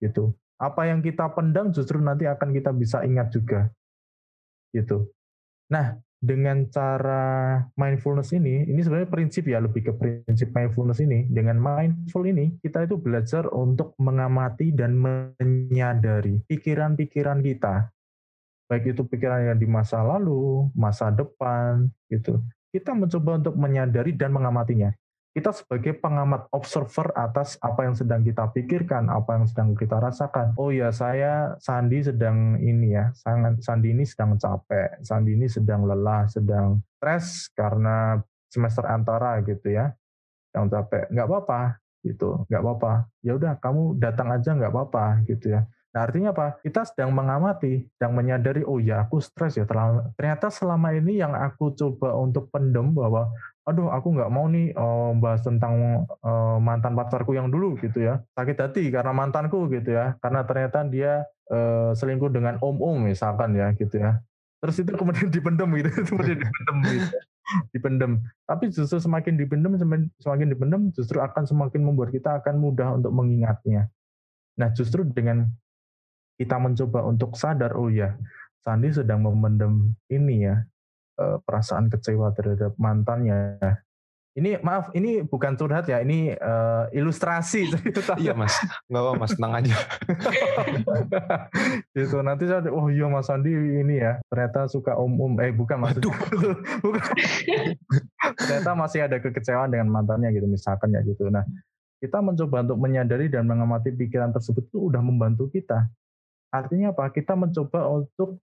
[0.00, 0.32] Gitu.
[0.56, 3.68] Apa yang kita pendam justru nanti akan kita bisa ingat juga.
[4.72, 5.08] Gitu.
[5.68, 11.28] Nah, dengan cara mindfulness ini, ini sebenarnya prinsip ya, lebih ke prinsip mindfulness ini.
[11.28, 17.92] Dengan mindful ini, kita itu belajar untuk mengamati dan menyadari pikiran-pikiran kita.
[18.66, 22.42] Baik itu pikiran yang di masa lalu, masa depan, gitu.
[22.74, 24.90] kita mencoba untuk menyadari dan mengamatinya
[25.36, 30.56] kita sebagai pengamat observer atas apa yang sedang kita pikirkan, apa yang sedang kita rasakan.
[30.56, 33.12] Oh ya, saya Sandi sedang ini ya,
[33.60, 38.16] Sandi ini sedang capek, Sandi ini sedang lelah, sedang stres karena
[38.48, 39.92] semester antara gitu ya,
[40.48, 41.12] sedang capek.
[41.12, 41.60] Nggak apa-apa
[42.00, 42.92] gitu, nggak apa-apa.
[43.20, 45.68] Ya udah, kamu datang aja nggak apa-apa gitu ya.
[45.92, 46.56] Nah, artinya apa?
[46.64, 49.68] Kita sedang mengamati, sedang menyadari, oh ya aku stres ya.
[50.16, 53.28] Ternyata selama ini yang aku coba untuk pendem bahwa
[53.66, 58.22] aduh aku nggak mau nih uh, bahas tentang uh, mantan pacarku yang dulu gitu ya.
[58.38, 60.14] Sakit hati karena mantanku gitu ya.
[60.22, 64.22] Karena ternyata dia uh, selingkuh dengan om-om misalkan ya gitu ya.
[64.62, 67.18] Terus itu kemudian dipendem gitu kemudian dipendem gitu
[67.74, 68.12] dipendem.
[68.46, 69.74] Tapi justru semakin dipendem
[70.22, 73.90] semakin dipendem justru akan semakin membuat kita akan mudah untuk mengingatnya.
[74.58, 75.50] Nah justru dengan
[76.36, 78.14] kita mencoba untuk sadar oh ya
[78.60, 80.60] Sandi sedang memendem ini ya
[81.16, 83.58] uh, perasaan kecewa terhadap mantannya.
[84.36, 87.72] Ini maaf, ini bukan curhat ya, ini uh, ilustrasi.
[88.22, 88.52] iya mas,
[88.84, 89.76] nggak apa mas, tenang aja.
[91.96, 95.96] gitu nanti saya, oh iya mas Andi ini ya, ternyata suka om-om, eh bukan mas,
[96.84, 97.16] bukan.
[98.36, 101.32] ternyata masih ada kekecewaan dengan mantannya gitu, misalkan ya gitu.
[101.32, 101.48] Nah,
[101.96, 105.88] kita mencoba untuk menyadari dan mengamati pikiran tersebut itu udah membantu kita.
[106.52, 107.08] Artinya apa?
[107.08, 108.36] Kita mencoba untuk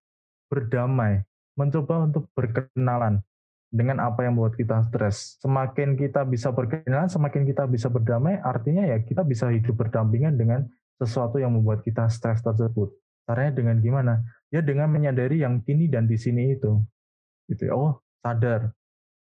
[0.49, 1.21] berdamai
[1.57, 3.21] mencoba untuk berkenalan
[3.73, 5.41] dengan apa yang membuat kita stres.
[5.41, 10.69] Semakin kita bisa berkenalan, semakin kita bisa berdamai, artinya ya kita bisa hidup berdampingan dengan
[11.01, 12.93] sesuatu yang membuat kita stres tersebut.
[13.25, 14.21] Caranya dengan gimana?
[14.53, 16.85] Ya dengan menyadari yang kini dan di sini itu.
[17.49, 17.73] Gitu ya.
[17.73, 18.69] Oh, sadar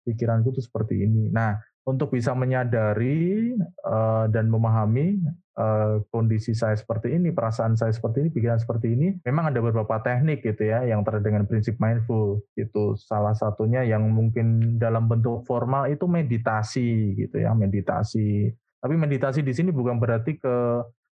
[0.04, 1.32] pikiranku itu seperti ini.
[1.32, 1.56] Nah,
[1.88, 3.56] untuk bisa menyadari
[3.86, 5.22] uh, dan memahami
[5.58, 10.00] uh, kondisi saya seperti ini, perasaan saya seperti ini, pikiran seperti ini, memang ada beberapa
[10.04, 12.96] teknik gitu ya yang terkait dengan prinsip mindful gitu.
[13.00, 18.52] Salah satunya yang mungkin dalam bentuk formal itu meditasi gitu ya, meditasi.
[18.82, 20.56] Tapi meditasi di sini bukan berarti ke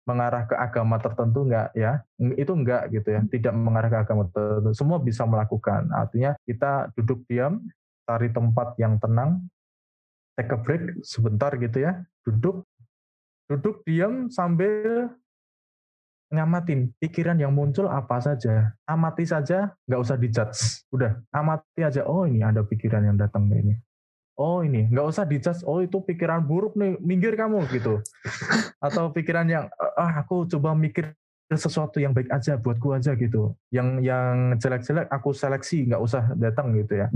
[0.07, 4.73] mengarah ke agama tertentu enggak ya itu enggak gitu ya tidak mengarah ke agama tertentu
[4.73, 7.61] semua bisa melakukan artinya kita duduk diam
[8.09, 9.45] cari tempat yang tenang
[10.39, 12.63] take a break sebentar gitu ya, duduk,
[13.49, 15.09] duduk diam sambil
[16.29, 22.05] ngamatin pikiran yang muncul apa saja, amati saja, nggak usah dijudge, udah amati aja.
[22.05, 23.73] Oh ini ada pikiran yang datang ini.
[24.37, 25.65] Oh ini nggak usah dijudge.
[25.65, 28.05] Oh itu pikiran buruk nih, minggir kamu gitu.
[28.77, 29.65] Atau pikiran yang
[29.97, 31.17] ah aku coba mikir
[31.49, 33.57] sesuatu yang baik aja buatku aja gitu.
[33.73, 37.09] Yang yang jelek-jelek aku seleksi, nggak usah datang gitu ya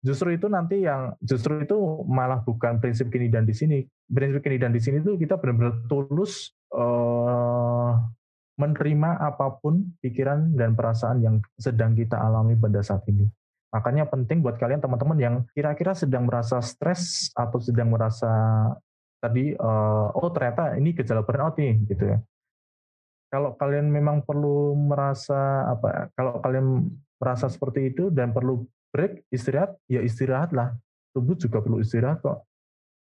[0.00, 1.76] justru itu nanti yang justru itu
[2.08, 3.84] malah bukan prinsip kini dan di sini.
[4.08, 7.96] Prinsip kini dan di sini itu kita benar-benar tulus uh,
[8.60, 13.24] menerima apa pun pikiran dan perasaan yang sedang kita alami pada saat ini.
[13.70, 18.28] Makanya penting buat kalian teman-teman yang kira-kira sedang merasa stres atau sedang merasa
[19.22, 22.18] tadi uh, oh ternyata ini gejala burnout nih gitu ya.
[23.30, 26.90] Kalau kalian memang perlu merasa apa kalau kalian
[27.20, 30.76] merasa seperti itu dan perlu break, istirahat, ya istirahatlah.
[31.14, 32.46] Tubuh juga perlu istirahat kok.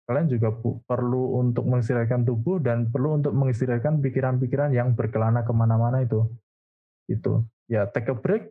[0.08, 0.48] Kalian juga
[0.88, 6.24] perlu untuk mengistirahatkan tubuh dan perlu untuk mengistirahatkan pikiran-pikiran yang berkelana ke mana-mana itu.
[7.04, 7.44] Itu.
[7.68, 8.48] Ya take a break,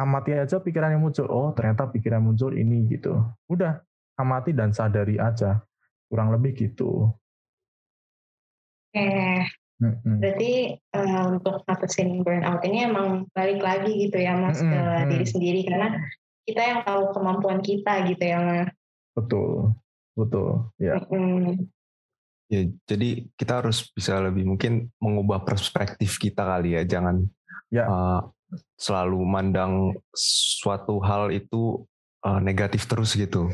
[0.00, 1.28] amati aja pikiran yang muncul.
[1.28, 3.20] Oh ternyata pikiran muncul ini gitu.
[3.52, 3.84] Udah,
[4.16, 5.60] amati dan sadari aja.
[6.08, 7.12] Kurang lebih gitu.
[8.90, 9.46] Oke,
[9.80, 14.76] Berarti uh, untuk ngatasin burnout ini emang balik lagi gitu ya mas mm-hmm.
[14.76, 15.88] ke diri sendiri karena
[16.44, 18.70] kita yang tahu kemampuan kita gitu ya mas.
[19.16, 19.74] Betul
[20.14, 21.00] betul ya.
[21.08, 21.70] Mm.
[22.50, 27.24] ya jadi kita harus bisa lebih mungkin mengubah perspektif kita kali ya jangan
[27.70, 27.86] ya.
[27.86, 28.22] Uh,
[28.74, 31.86] selalu mandang suatu hal itu
[32.26, 33.50] uh, negatif terus gitu.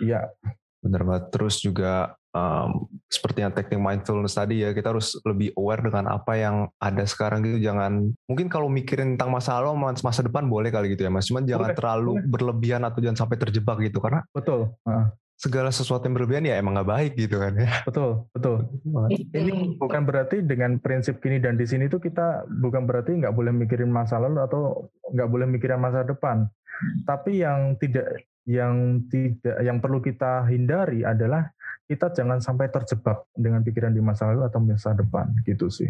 [0.00, 0.32] Iya.
[0.80, 1.24] Benar banget.
[1.34, 6.36] Terus juga um, seperti yang teknik mindfulness tadi ya kita harus lebih aware dengan apa
[6.36, 7.58] yang ada sekarang gitu.
[7.64, 11.24] Jangan mungkin kalau mikirin tentang masa lalu masa depan boleh kali gitu ya mas.
[11.26, 12.28] Cuman jangan boleh, terlalu boleh.
[12.28, 15.08] berlebihan atau jangan sampai terjebak gitu karena betul uh.
[15.40, 17.72] segala sesuatu yang berlebihan ya emang nggak baik gitu kan ya.
[17.88, 18.68] Betul betul.
[19.32, 23.56] Ini bukan berarti dengan prinsip kini dan di sini tuh kita bukan berarti nggak boleh
[23.56, 24.84] mikirin masa lalu atau
[25.16, 26.44] nggak boleh mikirin masa depan.
[27.08, 31.52] Tapi yang tidak yang tidak yang perlu kita hindari adalah
[31.88, 35.88] kita jangan sampai terjebak dengan pikiran di masa lalu atau masa depan gitu sih.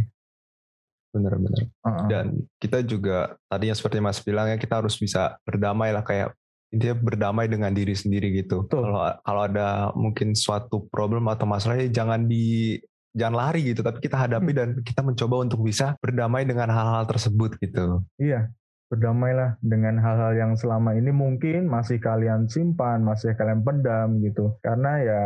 [1.10, 1.66] Benar-benar.
[1.82, 2.06] Uh-uh.
[2.06, 2.26] Dan
[2.62, 6.38] kita juga tadinya seperti Mas bilang ya kita harus bisa berdamai lah kayak
[6.68, 8.68] intinya berdamai dengan diri sendiri gitu.
[8.70, 12.78] Kalau kalau ada mungkin suatu problem atau masalahnya jangan di
[13.16, 14.58] jangan lari gitu tapi kita hadapi hmm.
[14.58, 18.06] dan kita mencoba untuk bisa berdamai dengan hal-hal tersebut gitu.
[18.20, 18.52] Iya.
[18.88, 24.56] berdamailah dengan hal-hal yang selama ini mungkin masih kalian simpan, masih kalian pendam gitu.
[24.64, 25.22] Karena ya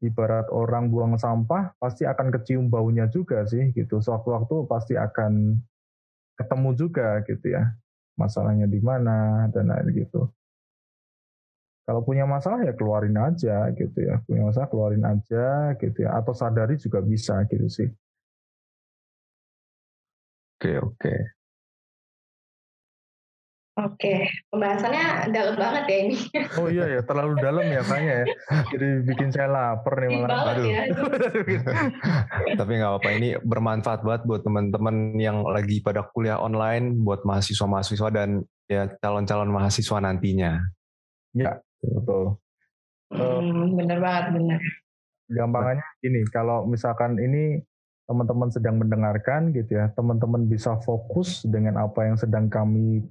[0.00, 4.00] ibarat orang buang sampah pasti akan kecium baunya juga sih gitu.
[4.00, 5.58] Sewaktu-waktu pasti akan
[6.38, 7.74] ketemu juga gitu ya.
[8.16, 10.28] Masalahnya di mana dan lain gitu.
[11.84, 14.22] Kalau punya masalah ya keluarin aja gitu ya.
[14.22, 16.14] Punya masalah keluarin aja gitu ya.
[16.14, 17.88] Atau sadari juga bisa gitu sih.
[20.60, 21.39] Oke, oke.
[23.78, 26.16] Oke, pembahasannya dalam banget ya ini.
[26.58, 28.26] Oh iya ya, terlalu dalam ya kayaknya ya.
[28.74, 30.42] Jadi bikin saya lapar nih malah.
[30.52, 30.66] Aduh.
[30.66, 30.82] Ya.
[32.58, 38.08] Tapi nggak apa-apa, ini bermanfaat banget buat teman-teman yang lagi pada kuliah online, buat mahasiswa-mahasiswa
[38.10, 40.58] dan ya calon-calon mahasiswa nantinya.
[41.30, 42.42] Ya, betul.
[43.14, 44.60] Hmm, bener banget, bener.
[45.30, 47.62] Gampangannya ini, kalau misalkan ini
[48.10, 53.06] teman-teman sedang mendengarkan gitu ya, teman-teman bisa fokus dengan apa yang sedang kami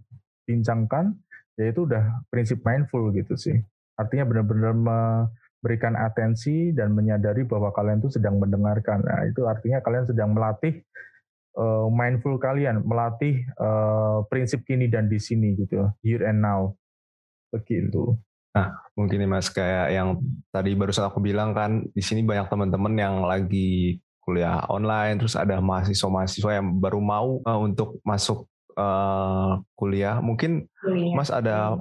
[0.49, 1.13] bincangkan,
[1.53, 3.61] ya itu udah prinsip mindful gitu sih.
[3.93, 9.05] Artinya benar-benar memberikan atensi dan menyadari bahwa kalian itu sedang mendengarkan.
[9.05, 10.81] Nah, itu artinya kalian sedang melatih
[11.53, 16.73] uh, mindful kalian, melatih uh, prinsip kini dan di sini gitu, here and now.
[17.53, 18.17] Begitu.
[18.49, 20.17] Nah, mungkin nih Mas kayak yang
[20.49, 25.57] tadi barusan aku bilang kan di sini banyak teman-teman yang lagi kuliah online terus ada
[25.57, 28.45] mahasiswa-mahasiswa yang baru mau uh, untuk masuk
[28.79, 30.23] uh, kuliah.
[30.23, 31.15] Mungkin kuliah.
[31.19, 31.75] Mas ada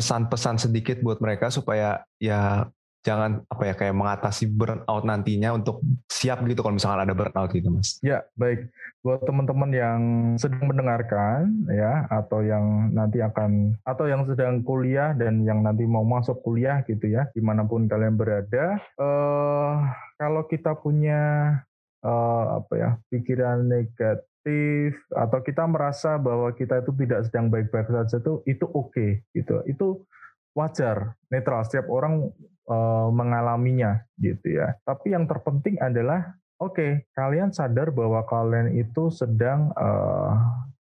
[0.00, 2.64] pesan-pesan sedikit buat mereka supaya ya
[3.00, 5.80] jangan apa ya kayak mengatasi burnout nantinya untuk
[6.12, 7.96] siap gitu kalau misalkan ada burnout gitu mas.
[8.04, 8.68] Ya baik
[9.00, 10.00] buat teman-teman yang
[10.36, 16.04] sedang mendengarkan ya atau yang nanti akan atau yang sedang kuliah dan yang nanti mau
[16.04, 18.76] masuk kuliah gitu ya di mana pun kalian berada.
[19.00, 19.88] Uh,
[20.20, 21.56] kalau kita punya
[22.04, 27.88] uh, apa ya pikiran negatif negatif atau kita merasa bahwa kita itu tidak sedang baik-baik
[27.92, 29.60] saja itu itu oke okay, gitu.
[29.68, 30.08] Itu
[30.56, 32.32] wajar, netral setiap orang
[32.68, 34.74] uh, mengalaminya gitu ya.
[34.88, 40.34] Tapi yang terpenting adalah oke, okay, kalian sadar bahwa kalian itu sedang uh,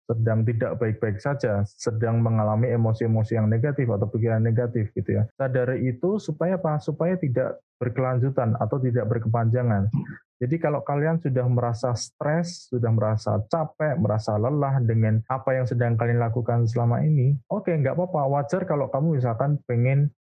[0.06, 5.24] sedang tidak baik-baik saja, sedang mengalami emosi-emosi yang negatif atau pikiran negatif gitu ya.
[5.34, 6.78] Sadari itu supaya apa?
[6.78, 9.90] Supaya tidak berkelanjutan atau tidak berkepanjangan.
[10.36, 15.96] Jadi kalau kalian sudah merasa stres, sudah merasa capek, merasa lelah dengan apa yang sedang
[15.96, 20.12] kalian lakukan selama ini, oke okay, nggak apa-apa, wajar kalau kamu misalkan pengen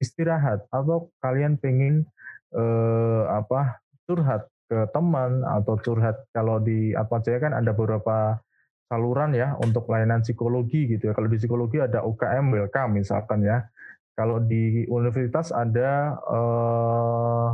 [0.00, 2.08] istirahat atau kalian pengen
[2.56, 8.40] eh, apa curhat ke teman atau curhat kalau di apa aja kan ada beberapa
[8.88, 11.12] saluran ya untuk layanan psikologi gitu ya.
[11.12, 13.68] Kalau di psikologi ada UKM welcome misalkan ya.
[14.16, 17.48] Kalau di universitas ada eh,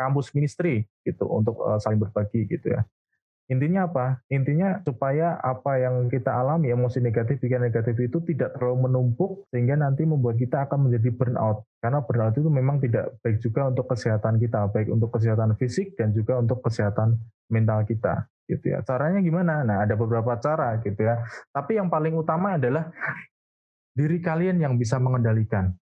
[0.00, 2.80] kampus ministry gitu untuk uh, saling berbagi gitu ya.
[3.50, 4.22] Intinya apa?
[4.30, 9.74] Intinya supaya apa yang kita alami emosi negatif, pikiran negatif itu tidak terlalu menumpuk sehingga
[9.74, 11.66] nanti membuat kita akan menjadi burnout.
[11.82, 16.14] Karena burnout itu memang tidak baik juga untuk kesehatan kita, baik untuk kesehatan fisik dan
[16.14, 17.18] juga untuk kesehatan
[17.50, 18.86] mental kita gitu ya.
[18.86, 19.66] Caranya gimana?
[19.66, 21.18] Nah, ada beberapa cara gitu ya.
[21.50, 22.86] Tapi yang paling utama adalah
[23.98, 25.74] diri kalian yang bisa mengendalikan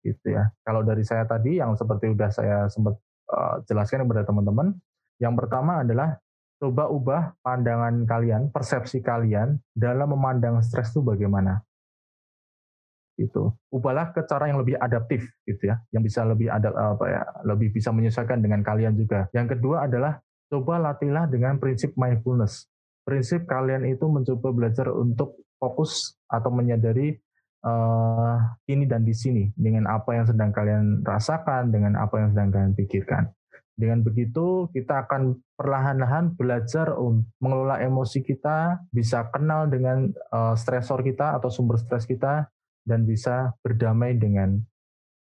[0.00, 0.48] gitu ya.
[0.64, 2.96] Kalau dari saya tadi yang seperti udah saya sempat
[3.66, 4.76] jelaskan kepada teman-teman.
[5.20, 6.18] Yang pertama adalah
[6.62, 11.62] coba ubah pandangan kalian, persepsi kalian dalam memandang stres itu bagaimana.
[13.18, 13.52] Itu.
[13.68, 17.74] Ubahlah ke cara yang lebih adaptif gitu ya, yang bisa lebih ada apa ya, lebih
[17.74, 19.26] bisa menyesuaikan dengan kalian juga.
[19.34, 22.70] Yang kedua adalah coba latihlah dengan prinsip mindfulness.
[23.02, 27.18] Prinsip kalian itu mencoba belajar untuk fokus atau menyadari
[27.62, 28.36] uh,
[28.68, 32.74] ini dan di sini dengan apa yang sedang kalian rasakan, dengan apa yang sedang kalian
[32.76, 33.24] pikirkan.
[33.72, 41.00] Dengan begitu kita akan perlahan-lahan belajar untuk mengelola emosi kita, bisa kenal dengan uh, stresor
[41.00, 42.52] kita atau sumber stres kita,
[42.84, 44.60] dan bisa berdamai dengan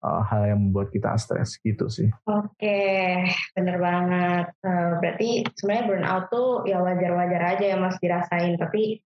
[0.02, 2.10] uh, hal yang membuat kita stres gitu sih.
[2.24, 3.22] Oke,
[3.54, 4.50] bener banget.
[4.98, 9.04] Berarti sebenarnya burnout tuh ya wajar-wajar aja ya mas dirasain, tapi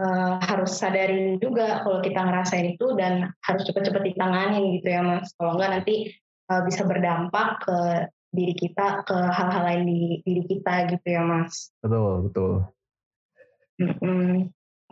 [0.00, 5.30] uh, harus sadarin juga kalau kita ngerasain itu dan harus cepet-cepet ditanganin gitu ya mas.
[5.38, 6.14] Kalau enggak nanti
[6.50, 7.78] uh, bisa berdampak ke
[8.34, 11.70] diri kita, ke hal-hal lain di diri kita gitu ya mas.
[11.78, 12.52] Betul betul.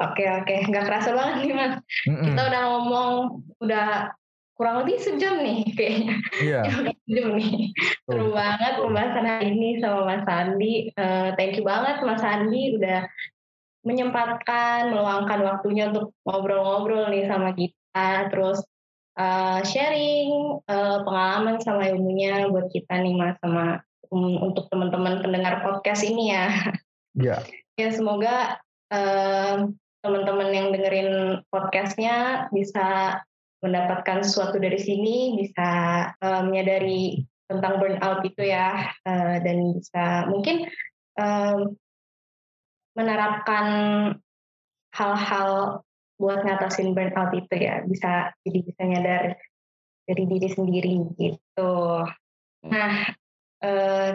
[0.03, 1.75] Oke oke, nggak kerasa banget nih mas.
[2.07, 2.25] Mm-mm.
[2.33, 3.13] Kita udah ngomong
[3.63, 3.89] udah
[4.59, 6.15] kurang lebih sejam nih kayaknya.
[6.39, 6.61] Iya.
[7.07, 7.75] sejam nih.
[8.07, 10.95] Seru banget pembahasan hari ini sama Mas Andi.
[10.95, 13.07] Uh, thank you banget Mas Andi udah
[13.83, 18.63] menyempatkan, meluangkan waktunya untuk ngobrol-ngobrol nih sama kita, terus
[19.19, 23.83] uh, sharing uh, pengalaman sama ilmunya buat kita nih mas sama
[24.15, 26.47] um, untuk teman-teman pendengar podcast ini ya.
[27.13, 27.37] Iya.
[27.77, 28.57] ya semoga
[28.89, 29.69] uh,
[30.03, 33.21] teman-teman yang dengerin podcastnya bisa
[33.63, 35.71] mendapatkan sesuatu dari sini, bisa
[36.19, 40.67] uh, menyadari tentang burnout itu ya, uh, dan bisa mungkin
[41.21, 41.71] uh,
[42.93, 43.67] menerapkan
[44.93, 45.81] hal-hal
[46.21, 49.25] buat ngatasin burnout itu ya, bisa jadi bisa nyadar
[50.07, 51.75] dari diri sendiri gitu.
[52.69, 52.93] Nah,
[53.65, 54.11] uh,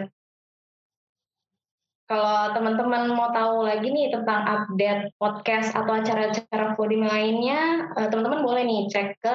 [2.08, 8.40] kalau teman-teman mau tahu lagi nih tentang update podcast atau acara-acara Podim lainnya, eh, teman-teman
[8.40, 9.34] boleh nih cek ke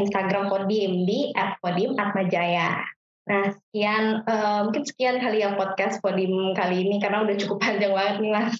[0.00, 1.28] Instagram Podim di
[1.60, 2.80] @podim@atmajaya.
[3.24, 7.92] Nah, sekian uh, mungkin sekian kali yang podcast Podim kali ini karena udah cukup panjang
[7.96, 8.56] banget nih Mas.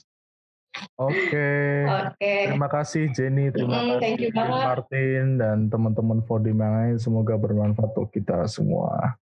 [0.98, 1.14] Oke.
[1.30, 1.68] Okay.
[1.86, 2.10] Oke.
[2.18, 2.40] Okay.
[2.50, 6.96] Terima kasih Jenny, terima mm, kasih Martin dan teman-teman Podim yang lain.
[6.98, 9.14] Semoga bermanfaat untuk kita semua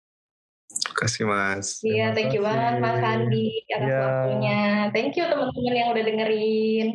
[1.02, 1.82] kasih Mas.
[1.82, 4.00] Iya, thank you banget Mas Andi atas ya.
[4.06, 4.62] waktunya.
[4.94, 6.88] Thank you teman-teman yang udah dengerin.